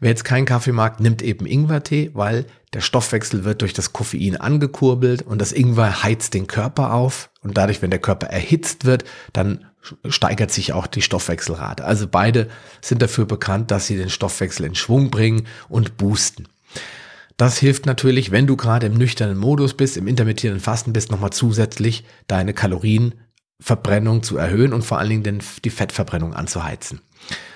Wer 0.00 0.10
jetzt 0.10 0.24
keinen 0.24 0.46
Kaffee 0.46 0.72
mag, 0.72 1.00
nimmt 1.00 1.20
eben 1.20 1.44
Ingwertee, 1.44 2.10
weil 2.14 2.46
der 2.72 2.80
Stoffwechsel 2.80 3.44
wird 3.44 3.60
durch 3.60 3.74
das 3.74 3.92
Koffein 3.92 4.38
angekurbelt 4.38 5.20
und 5.22 5.38
das 5.38 5.52
Ingwer 5.52 6.02
heizt 6.02 6.32
den 6.32 6.46
Körper 6.46 6.94
auf 6.94 7.30
und 7.42 7.58
dadurch, 7.58 7.82
wenn 7.82 7.90
der 7.90 8.00
Körper 8.00 8.28
erhitzt 8.28 8.86
wird, 8.86 9.04
dann 9.34 9.66
steigert 10.08 10.50
sich 10.50 10.72
auch 10.72 10.86
die 10.86 11.02
Stoffwechselrate. 11.02 11.84
Also 11.84 12.06
beide 12.06 12.48
sind 12.80 13.02
dafür 13.02 13.26
bekannt, 13.26 13.70
dass 13.70 13.86
sie 13.86 13.96
den 13.96 14.10
Stoffwechsel 14.10 14.64
in 14.64 14.74
Schwung 14.74 15.10
bringen 15.10 15.46
und 15.68 15.96
boosten. 15.98 16.48
Das 17.40 17.56
hilft 17.56 17.86
natürlich, 17.86 18.32
wenn 18.32 18.46
du 18.46 18.54
gerade 18.54 18.84
im 18.84 18.92
nüchternen 18.92 19.38
Modus 19.38 19.72
bist, 19.72 19.96
im 19.96 20.06
intermittierenden 20.06 20.62
Fasten 20.62 20.92
bist, 20.92 21.10
nochmal 21.10 21.30
zusätzlich 21.30 22.04
deine 22.26 22.52
Kalorienverbrennung 22.52 24.22
zu 24.22 24.36
erhöhen 24.36 24.74
und 24.74 24.82
vor 24.82 24.98
allen 24.98 25.08
Dingen 25.08 25.22
den, 25.22 25.38
die 25.64 25.70
Fettverbrennung 25.70 26.34
anzuheizen. 26.34 27.00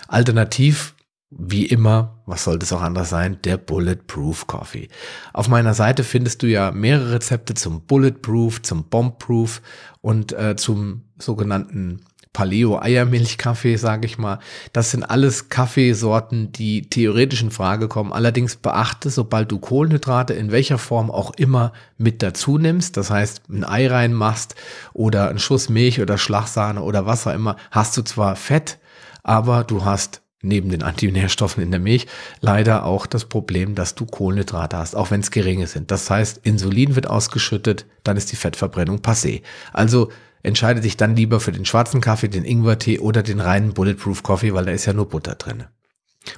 Alternativ, 0.09 0.95
wie 1.29 1.67
immer, 1.67 2.23
was 2.25 2.45
sollte 2.45 2.65
es 2.65 2.73
auch 2.73 2.81
anders 2.81 3.11
sein, 3.11 3.43
der 3.45 3.59
Bulletproof 3.59 4.47
Coffee. 4.47 4.89
Auf 5.35 5.49
meiner 5.49 5.75
Seite 5.75 6.03
findest 6.03 6.43
du 6.43 6.47
ja 6.47 6.71
mehrere 6.71 7.13
Rezepte 7.13 7.53
zum 7.53 7.83
Bulletproof, 7.83 8.63
zum 8.63 8.85
Bombproof 8.85 9.61
und 10.01 10.33
äh, 10.33 10.57
zum 10.57 11.03
sogenannten 11.19 12.01
Paleo-Eiermilchkaffee, 12.35 13.77
sage 13.77 14.05
ich 14.07 14.19
mal. 14.19 14.41
Das 14.75 14.91
sind 14.91 15.05
alles 15.05 15.49
Kaffeesorten, 15.49 16.53
die 16.53 16.83
theoretisch 16.83 17.41
in 17.41 17.51
Frage 17.51 17.89
kommen. 17.89 18.13
Allerdings 18.13 18.57
beachte, 18.57 19.09
sobald 19.09 19.51
du 19.51 19.59
Kohlenhydrate 19.59 20.35
in 20.35 20.53
welcher 20.53 20.77
Form 20.77 21.11
auch 21.11 21.33
immer 21.37 21.73
mit 21.97 22.23
dazu 22.23 22.59
nimmst, 22.59 22.99
das 22.99 23.11
heißt 23.11 23.49
ein 23.49 23.65
Ei 23.65 23.87
reinmachst 23.87 24.57
oder 24.93 25.31
einen 25.31 25.39
Schuss 25.39 25.71
Milch 25.71 26.03
oder 26.03 26.19
Schlagsahne 26.19 26.83
oder 26.83 27.07
was 27.07 27.27
auch 27.27 27.33
immer, 27.33 27.57
hast 27.71 27.97
du 27.97 28.03
zwar 28.03 28.37
Fett, 28.37 28.79
aber 29.23 29.65
du 29.65 29.85
hast 29.87 30.21
neben 30.43 30.69
den 30.69 30.83
Antinährstoffen 30.83 31.63
in 31.63 31.71
der 31.71 31.81
Milch 31.81 32.07
leider 32.41 32.85
auch 32.85 33.07
das 33.07 33.25
Problem, 33.25 33.75
dass 33.75 33.95
du 33.95 34.07
Kohlenhydrate 34.07 34.77
hast, 34.77 34.95
auch 34.95 35.11
wenn 35.11 35.21
es 35.21 35.31
geringe 35.31 35.67
sind. 35.67 35.91
Das 35.91 36.11
heißt, 36.11 36.41
Insulin 36.43 36.97
wird 36.97 37.09
ausgeschüttet, 37.09 37.87
dann 38.03 38.17
ist 38.17 38.31
die 38.31 38.37
Fettverbrennung 38.37 38.99
passé. 38.99 39.43
Also 39.73 40.11
entscheide 40.45 40.81
dich 40.81 40.97
dann 40.97 41.17
lieber 41.17 41.41
für 41.41 41.53
den 41.53 41.65
schwarzen 41.65 42.01
Kaffee, 42.01 42.29
den 42.29 42.45
Ingwertee 42.45 43.01
oder 43.01 43.23
den 43.23 43.41
reinen 43.41 43.75
Bulletproof 43.75 44.23
Coffee, 44.23 44.55
weil 44.55 44.67
da 44.67 44.73
ist 44.73 44.85
ja 44.87 44.93
nur 44.93 45.09
Butter 45.09 45.35
drin. 45.35 45.65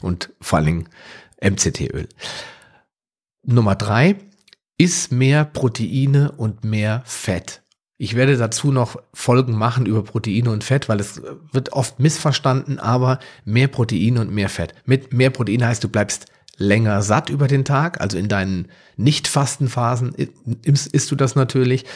Und 0.00 0.32
vor 0.40 0.58
allen 0.58 0.66
Dingen 0.66 0.88
MCT-Öl. 1.42 2.08
Nummer 3.42 3.74
drei, 3.74 4.16
ist 4.78 5.12
mehr 5.12 5.44
Proteine 5.44 6.32
und 6.32 6.64
mehr 6.64 7.02
Fett. 7.04 7.62
Ich 7.98 8.14
werde 8.14 8.36
dazu 8.36 8.72
noch 8.72 8.96
Folgen 9.14 9.54
machen 9.54 9.86
über 9.86 10.02
Proteine 10.02 10.50
und 10.50 10.64
Fett, 10.64 10.88
weil 10.88 11.00
es 11.00 11.22
wird 11.52 11.72
oft 11.72 11.98
missverstanden, 11.98 12.78
aber 12.78 13.18
mehr 13.44 13.68
Proteine 13.68 14.20
und 14.20 14.30
mehr 14.30 14.50
Fett. 14.50 14.74
Mit 14.84 15.14
mehr 15.14 15.30
Proteine 15.30 15.66
heißt, 15.66 15.82
du 15.82 15.88
bleibst 15.88 16.26
länger 16.58 17.00
satt 17.02 17.30
über 17.30 17.48
den 17.48 17.64
Tag, 17.64 18.00
also 18.00 18.18
in 18.18 18.28
deinen 18.28 18.68
Nicht-Fastenphasen 18.96 20.14
isst 20.62 21.10
du 21.10 21.16
das 21.16 21.36
natürlich. 21.36 21.86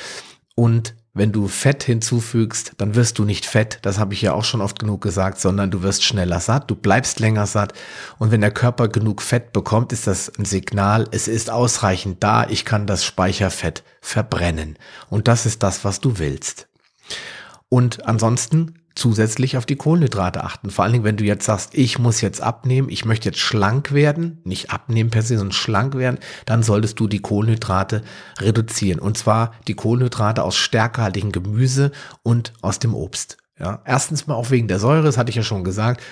Und 0.54 0.94
wenn 1.12 1.32
du 1.32 1.48
Fett 1.48 1.82
hinzufügst, 1.82 2.72
dann 2.76 2.94
wirst 2.94 3.18
du 3.18 3.24
nicht 3.24 3.44
fett, 3.44 3.80
das 3.82 3.98
habe 3.98 4.14
ich 4.14 4.22
ja 4.22 4.32
auch 4.32 4.44
schon 4.44 4.60
oft 4.60 4.78
genug 4.78 5.02
gesagt, 5.02 5.40
sondern 5.40 5.70
du 5.70 5.82
wirst 5.82 6.04
schneller 6.04 6.38
satt, 6.38 6.70
du 6.70 6.76
bleibst 6.76 7.18
länger 7.18 7.46
satt. 7.46 7.72
Und 8.18 8.30
wenn 8.30 8.40
der 8.40 8.52
Körper 8.52 8.88
genug 8.88 9.20
Fett 9.20 9.52
bekommt, 9.52 9.92
ist 9.92 10.06
das 10.06 10.32
ein 10.38 10.44
Signal, 10.44 11.08
es 11.10 11.26
ist 11.26 11.50
ausreichend 11.50 12.22
da, 12.22 12.46
ich 12.48 12.64
kann 12.64 12.86
das 12.86 13.04
Speicherfett 13.04 13.82
verbrennen. 14.00 14.78
Und 15.08 15.26
das 15.26 15.46
ist 15.46 15.62
das, 15.64 15.84
was 15.84 16.00
du 16.00 16.18
willst. 16.18 16.68
Und 17.68 18.06
ansonsten 18.06 18.79
zusätzlich 18.94 19.56
auf 19.56 19.66
die 19.66 19.76
Kohlenhydrate 19.76 20.42
achten. 20.42 20.70
Vor 20.70 20.84
allen 20.84 20.92
Dingen, 20.92 21.04
wenn 21.04 21.16
du 21.16 21.24
jetzt 21.24 21.44
sagst, 21.44 21.74
ich 21.74 21.98
muss 21.98 22.20
jetzt 22.20 22.40
abnehmen, 22.40 22.88
ich 22.88 23.04
möchte 23.04 23.28
jetzt 23.28 23.38
schlank 23.38 23.92
werden, 23.92 24.40
nicht 24.44 24.70
abnehmen 24.70 25.10
per 25.10 25.22
se, 25.22 25.38
sondern 25.38 25.52
schlank 25.52 25.96
werden, 25.96 26.18
dann 26.44 26.62
solltest 26.62 26.98
du 27.00 27.06
die 27.06 27.20
Kohlenhydrate 27.20 28.02
reduzieren. 28.38 29.00
Und 29.00 29.16
zwar 29.16 29.54
die 29.68 29.74
Kohlenhydrate 29.74 30.42
aus 30.42 30.56
stärkerhaltigem 30.56 31.32
Gemüse 31.32 31.92
und 32.22 32.52
aus 32.62 32.78
dem 32.78 32.94
Obst. 32.94 33.36
Ja, 33.58 33.82
erstens 33.84 34.26
mal 34.26 34.34
auch 34.34 34.50
wegen 34.50 34.68
der 34.68 34.80
Säure, 34.80 35.02
das 35.02 35.18
hatte 35.18 35.30
ich 35.30 35.36
ja 35.36 35.42
schon 35.42 35.64
gesagt. 35.64 36.02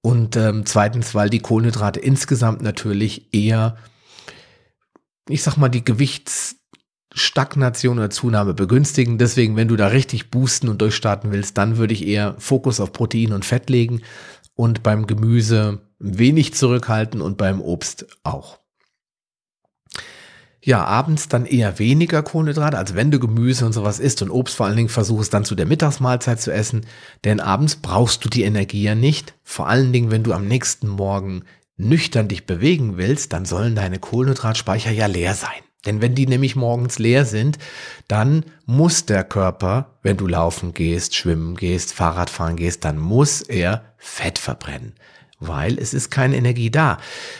Und 0.00 0.36
ähm, 0.36 0.66
zweitens, 0.66 1.14
weil 1.14 1.30
die 1.30 1.40
Kohlenhydrate 1.40 2.00
insgesamt 2.00 2.62
natürlich 2.62 3.32
eher, 3.32 3.76
ich 5.28 5.42
sag 5.42 5.56
mal, 5.56 5.68
die 5.68 5.84
Gewichts 5.84 6.56
Stagnation 7.14 7.98
oder 7.98 8.10
Zunahme 8.10 8.54
begünstigen. 8.54 9.18
Deswegen, 9.18 9.56
wenn 9.56 9.68
du 9.68 9.76
da 9.76 9.86
richtig 9.86 10.30
boosten 10.30 10.68
und 10.68 10.80
durchstarten 10.80 11.32
willst, 11.32 11.56
dann 11.56 11.76
würde 11.76 11.94
ich 11.94 12.06
eher 12.06 12.34
Fokus 12.38 12.80
auf 12.80 12.92
Protein 12.92 13.32
und 13.32 13.44
Fett 13.44 13.70
legen 13.70 14.02
und 14.56 14.82
beim 14.82 15.06
Gemüse 15.06 15.80
wenig 15.98 16.54
zurückhalten 16.54 17.20
und 17.20 17.38
beim 17.38 17.60
Obst 17.60 18.06
auch. 18.24 18.58
Ja, 20.60 20.82
abends 20.82 21.28
dann 21.28 21.44
eher 21.44 21.78
weniger 21.78 22.22
Kohlenhydrate, 22.22 22.78
als 22.78 22.94
wenn 22.94 23.10
du 23.10 23.20
Gemüse 23.20 23.66
und 23.66 23.74
sowas 23.74 24.00
isst 24.00 24.22
und 24.22 24.30
Obst 24.30 24.56
vor 24.56 24.64
allen 24.64 24.76
Dingen 24.76 24.88
versuchst 24.88 25.34
dann 25.34 25.44
zu 25.44 25.54
der 25.54 25.66
Mittagsmahlzeit 25.66 26.40
zu 26.40 26.52
essen, 26.52 26.86
denn 27.24 27.38
abends 27.38 27.76
brauchst 27.76 28.24
du 28.24 28.30
die 28.30 28.44
Energie 28.44 28.82
ja 28.82 28.94
nicht. 28.94 29.34
Vor 29.42 29.68
allen 29.68 29.92
Dingen, 29.92 30.10
wenn 30.10 30.22
du 30.22 30.32
am 30.32 30.48
nächsten 30.48 30.88
Morgen 30.88 31.44
nüchtern 31.76 32.28
dich 32.28 32.46
bewegen 32.46 32.96
willst, 32.96 33.34
dann 33.34 33.44
sollen 33.44 33.74
deine 33.74 33.98
Kohlenhydratspeicher 33.98 34.90
ja 34.90 35.04
leer 35.04 35.34
sein. 35.34 35.63
Denn 35.86 36.00
wenn 36.00 36.14
die 36.14 36.26
nämlich 36.26 36.56
morgens 36.56 36.98
leer 36.98 37.24
sind, 37.24 37.58
dann 38.08 38.44
muss 38.66 39.06
der 39.06 39.24
Körper, 39.24 39.90
wenn 40.02 40.16
du 40.16 40.26
laufen 40.26 40.74
gehst, 40.74 41.14
schwimmen 41.14 41.56
gehst, 41.56 41.92
Fahrrad 41.92 42.30
fahren 42.30 42.56
gehst, 42.56 42.84
dann 42.84 42.98
muss 42.98 43.42
er 43.42 43.84
Fett 43.96 44.38
verbrennen 44.38 44.94
weil 45.40 45.78
es 45.78 45.94
ist 45.94 46.10
keine 46.10 46.36
Energie 46.36 46.70
da. 46.70 46.98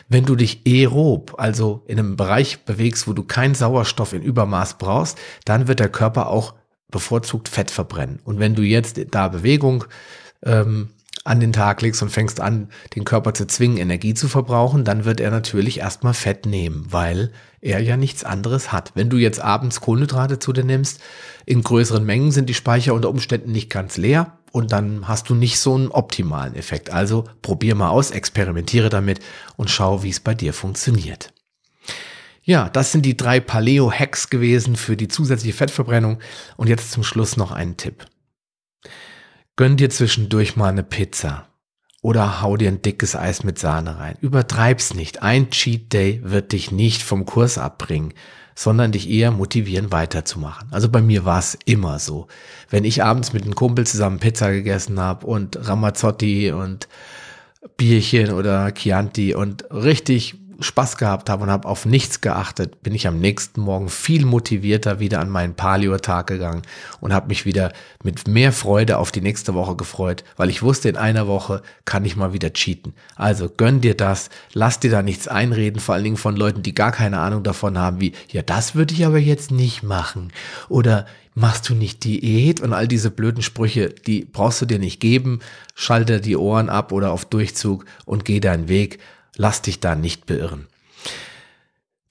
Wenn 0.09 0.25
du 0.25 0.37
dich 0.37 0.63
aerob, 0.67 1.35
also 1.39 1.83
in 1.87 1.99
einem 1.99 2.17
Bereich 2.17 2.65
bewegst, 2.65 3.09
wo 3.09 3.13
du 3.13 3.23
keinen 3.23 3.55
Sauerstoff 3.55 4.13
in 4.13 4.23
Übermaß 4.23 4.79
brauchst, 4.79 5.19
dann 5.45 5.69
wird 5.69 5.81
der 5.81 5.89
Körper 5.89 6.29
auch 6.29 6.55
bevorzugt 6.91 7.49
Fett 7.49 7.71
verbrennen. 7.71 8.21
Und 8.25 8.39
wenn 8.39 8.55
du 8.55 8.63
jetzt 8.63 9.01
da 9.11 9.29
Bewegung 9.29 9.85
ähm, 10.45 10.91
an 11.25 11.41
den 11.41 11.55
Tag 11.55 11.81
legst 11.81 12.03
und 12.03 12.11
fängst 12.11 12.41
an, 12.41 12.69
den 12.95 13.05
Körper 13.05 13.33
zu 13.33 13.47
zwingen, 13.47 13.79
Energie 13.79 14.13
zu 14.13 14.29
verbrauchen, 14.29 14.85
dann 14.85 15.07
wird 15.07 15.21
er 15.21 15.31
natürlich 15.31 15.81
erstmal 15.81 16.13
Fett 16.13 16.45
nehmen, 16.45 16.87
weil 16.91 17.33
er 17.63 17.81
ja 17.81 17.97
nichts 17.97 18.25
anderes 18.25 18.73
hat. 18.73 18.93
Wenn 18.95 19.09
du 19.09 19.17
jetzt 19.17 19.41
abends 19.41 19.81
Kohlenhydrate 19.81 20.39
zu 20.39 20.53
dir 20.53 20.65
nimmst, 20.65 21.01
in 21.47 21.63
größeren 21.63 22.05
Mengen 22.05 22.31
sind 22.31 22.51
die 22.51 22.55
Speicher 22.55 22.93
unter 22.93 23.09
Umständen 23.09 23.53
nicht 23.53 23.71
ganz 23.71 23.97
leer 23.97 24.39
und 24.53 24.71
dann 24.71 25.09
hast 25.09 25.31
du 25.31 25.35
nicht 25.35 25.59
so 25.59 25.75
einen 25.75 25.89
optimalen 25.89 26.55
Effekt. 26.55 26.91
Also 26.91 27.25
probier 27.41 27.75
mal 27.75 27.89
aus, 27.89 28.11
experimentiere 28.11 28.91
damit 28.91 29.21
und 29.57 29.71
schau, 29.71 30.03
wie 30.03 30.11
es 30.11 30.21
bei 30.21 30.35
dir 30.35 30.53
funktioniert. 30.53 31.33
Ja, 32.43 32.69
das 32.69 32.93
sind 32.93 33.07
die 33.07 33.17
drei 33.17 33.41
Paleo-Hacks 33.41 34.29
gewesen 34.29 34.77
für 34.77 34.99
die 34.99 35.09
zusätzliche 35.09 35.57
Fettverbrennung. 35.57 36.19
Und 36.59 36.69
jetzt 36.69 36.93
zum 36.93 37.03
Schluss 37.03 37.39
noch 37.39 37.53
ein 37.53 37.79
Tipp. 37.79 38.05
Gönn 39.57 39.77
dir 39.77 39.89
zwischendurch 39.89 40.57
mal 40.57 40.71
eine 40.71 40.83
Pizza. 40.83 41.47
Oder 42.03 42.43
hau 42.43 42.57
dir 42.57 42.69
ein 42.69 42.83
dickes 42.83 43.15
Eis 43.15 43.45
mit 43.45 43.59
Sahne 43.59 43.99
rein. 43.99 44.17
Übertreib's 44.21 44.95
nicht. 44.95 45.23
Ein 45.23 45.51
Cheat 45.51 45.93
Day 45.93 46.21
wird 46.25 46.53
dich 46.53 46.73
nicht 46.73 47.03
vom 47.03 47.25
Kurs 47.25 47.57
abbringen, 47.57 48.15
sondern 48.57 48.91
dich 48.91 49.09
eher 49.09 49.31
motivieren, 49.31 49.93
weiterzumachen. 49.93 50.69
Also 50.73 50.89
bei 50.89 51.01
mir 51.01 51.25
war 51.25 51.39
es 51.39 51.57
immer 51.67 52.01
so. 52.01 52.27
Wenn 52.69 52.85
ich 52.85 53.05
abends 53.05 53.33
mit 53.33 53.45
einem 53.45 53.55
Kumpel 53.55 53.87
zusammen 53.87 54.19
Pizza 54.19 54.51
gegessen 54.51 54.99
habe 54.99 55.25
und 55.27 55.57
Ramazzotti 55.69 56.51
und 56.51 56.89
Bierchen 57.77 58.33
oder 58.33 58.75
Chianti 58.75 59.35
und 59.35 59.71
richtig 59.71 60.35
Spaß 60.61 60.97
gehabt 60.97 61.31
habe 61.31 61.45
und 61.45 61.51
habe 61.51 61.69
auf 61.69 61.87
nichts 61.87 62.21
geachtet, 62.21 62.83
bin 62.83 62.95
ich 62.95 63.07
am 63.07 63.19
nächsten 63.21 63.61
Morgen 63.61 63.89
viel 63.89 64.25
motivierter 64.25 65.01
wieder 65.01 65.21
an 65.21 65.31
meinen 65.31 65.55
Paleo-Tag 65.55 66.27
gegangen 66.27 66.63
und 67.01 67.13
habe 67.13 67.29
mich 67.29 67.45
wieder 67.45 67.73
mit 68.03 68.29
mehr 68.29 68.53
Freude 68.53 68.99
auf 68.99 69.13
die 69.13 69.21
nächste 69.21 69.55
Woche 69.55 69.77
gefreut, 69.77 70.25
weil 70.37 70.51
ich 70.51 70.63
wusste, 70.63 70.89
in 70.89 70.97
einer 70.97 71.27
Woche 71.27 71.63
kann 71.85 72.05
ich 72.05 72.17
mal 72.17 72.33
wieder 72.33 72.53
cheaten. 72.53 72.95
Also 73.17 73.49
gönn 73.49 73.81
dir 73.81 73.97
das, 73.97 74.31
lass 74.53 74.81
dir 74.81 74.91
da 74.91 75.03
nichts 75.03 75.29
einreden, 75.29 75.81
vor 75.81 75.95
allen 75.95 76.05
Dingen 76.05 76.17
von 76.17 76.37
Leuten, 76.37 76.63
die 76.63 76.75
gar 76.75 76.93
keine 76.93 77.19
Ahnung 77.19 77.43
davon 77.43 77.79
haben, 77.79 78.01
wie, 78.01 78.13
ja, 78.31 78.43
das 78.43 78.75
würde 78.75 78.95
ich 78.95 79.07
aber 79.07 79.19
jetzt 79.19 79.51
nicht 79.51 79.83
machen. 79.83 80.33
Oder 80.69 81.07
machst 81.35 81.69
du 81.69 81.75
nicht 81.75 82.05
Diät 82.05 82.61
und 82.61 82.73
all 82.73 82.89
diese 82.89 83.11
blöden 83.11 83.43
Sprüche, 83.43 83.89
die 83.89 84.25
brauchst 84.25 84.63
du 84.63 84.67
dir 84.67 84.79
nicht 84.79 85.01
geben. 85.01 85.41
Schalte 85.75 86.21
die 86.21 86.37
Ohren 86.37 86.69
ab 86.69 86.93
oder 86.93 87.13
auf 87.13 87.25
Durchzug 87.25 87.85
und 88.05 88.25
geh 88.25 88.41
deinen 88.41 88.69
Weg 88.69 89.01
Lass 89.37 89.63
dich 89.63 89.81
da 89.81 89.95
nicht 89.95 90.27
beirren. 90.27 90.67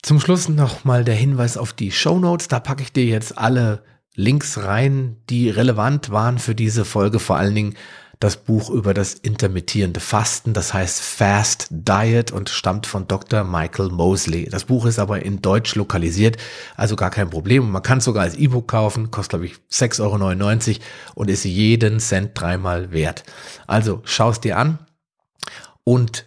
Zum 0.02 0.20
Schluss 0.20 0.50
nochmal 0.50 1.06
der 1.06 1.16
Hinweis 1.16 1.56
auf 1.56 1.72
die 1.72 1.92
Show 1.92 2.20
Notes. 2.20 2.50
Da 2.50 2.60
packe 2.60 2.84
ich 2.84 2.92
dir 2.92 3.06
jetzt 3.06 3.38
alle 3.38 3.84
Links 4.16 4.58
rein, 4.58 5.18
die 5.30 5.50
relevant 5.50 6.12
waren 6.12 6.40
für 6.40 6.56
diese 6.56 6.86
Folge. 6.86 7.20
Vor 7.20 7.38
allen 7.38 7.56
Dingen 7.56 7.76
das 8.24 8.38
Buch 8.38 8.70
über 8.70 8.94
das 8.94 9.16
intermittierende 9.16 10.00
Fasten, 10.00 10.54
das 10.54 10.74
heißt 10.74 11.02
Fast 11.02 11.68
Diet 11.72 12.32
und 12.32 12.50
stammt 12.50 12.86
von 12.86 13.08
Dr. 13.08 13.44
Michael 13.44 13.90
Mosley. 13.90 14.48
Das 14.50 14.64
Buch 14.64 14.86
ist 14.86 14.98
aber 14.98 15.24
in 15.24 15.42
Deutsch 15.42 15.76
lokalisiert, 15.76 16.38
also 16.78 16.96
gar 16.96 17.10
kein 17.10 17.30
Problem. 17.30 17.70
Man 17.70 17.84
kann 17.84 17.98
es 17.98 18.06
sogar 18.06 18.24
als 18.24 18.36
E-Book 18.36 18.70
kaufen, 18.70 19.12
kostet 19.12 19.42
glaube 19.42 19.46
ich 19.48 19.56
6,99 19.72 20.70
Euro 20.70 20.82
und 21.16 21.30
ist 21.30 21.44
jeden 21.44 22.00
Cent 22.00 22.32
dreimal 22.34 22.92
wert. 22.92 23.26
Also 23.68 24.02
schau 24.06 24.30
es 24.30 24.40
dir 24.40 24.58
an 24.58 24.80
und 25.84 26.26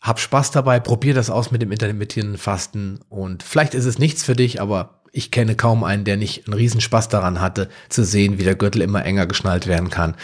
hab 0.00 0.18
Spaß 0.18 0.50
dabei, 0.50 0.80
probier 0.80 1.14
das 1.14 1.30
aus 1.30 1.50
mit 1.50 1.60
dem 1.62 1.72
intermittierenden 1.72 2.38
Fasten 2.38 3.00
und 3.08 3.42
vielleicht 3.42 3.74
ist 3.74 3.84
es 3.84 3.98
nichts 3.98 4.22
für 4.24 4.34
dich, 4.34 4.60
aber 4.60 5.00
ich 5.12 5.30
kenne 5.30 5.56
kaum 5.56 5.84
einen, 5.84 6.04
der 6.04 6.16
nicht 6.16 6.46
einen 6.46 6.54
Riesenspaß 6.54 7.08
daran 7.08 7.40
hatte, 7.40 7.68
zu 7.88 8.04
sehen, 8.04 8.38
wie 8.38 8.44
der 8.44 8.54
Gürtel 8.54 8.82
immer 8.82 9.04
enger 9.04 9.26
geschnallt 9.26 9.66
werden 9.66 9.90
kann. 9.90 10.14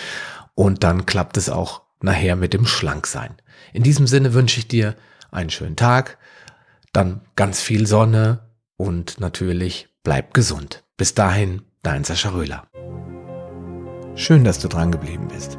Und 0.55 0.85
dann 0.85 1.07
klappt 1.07 1.37
es 1.37 1.51
auch 1.51 1.83
nachher 2.01 2.37
mit 2.37 2.55
dem 2.55 2.67
Schlanksein. 2.67 3.35
In 3.73 3.83
diesem 3.83 4.07
Sinne 4.07 4.33
wünsche 4.33 4.59
ich 4.59 4.69
dir 4.69 4.95
einen 5.31 5.51
schönen 5.51 5.77
Tag, 5.77 6.19
dann 6.93 7.21
ganz 7.35 7.61
viel 7.61 7.87
Sonne 7.87 8.41
und 8.77 9.21
natürlich 9.21 9.89
bleib 10.03 10.35
gesund. 10.35 10.85
Bis 10.97 11.15
dahin, 11.15 11.63
dein 11.83 12.05
Sascha 12.05 12.31
Röhler. 12.31 12.67
Schön, 14.15 14.45
dass 14.45 14.59
du 14.61 14.69
dran 14.69 14.93
geblieben 14.93 15.29
bist. 15.29 15.59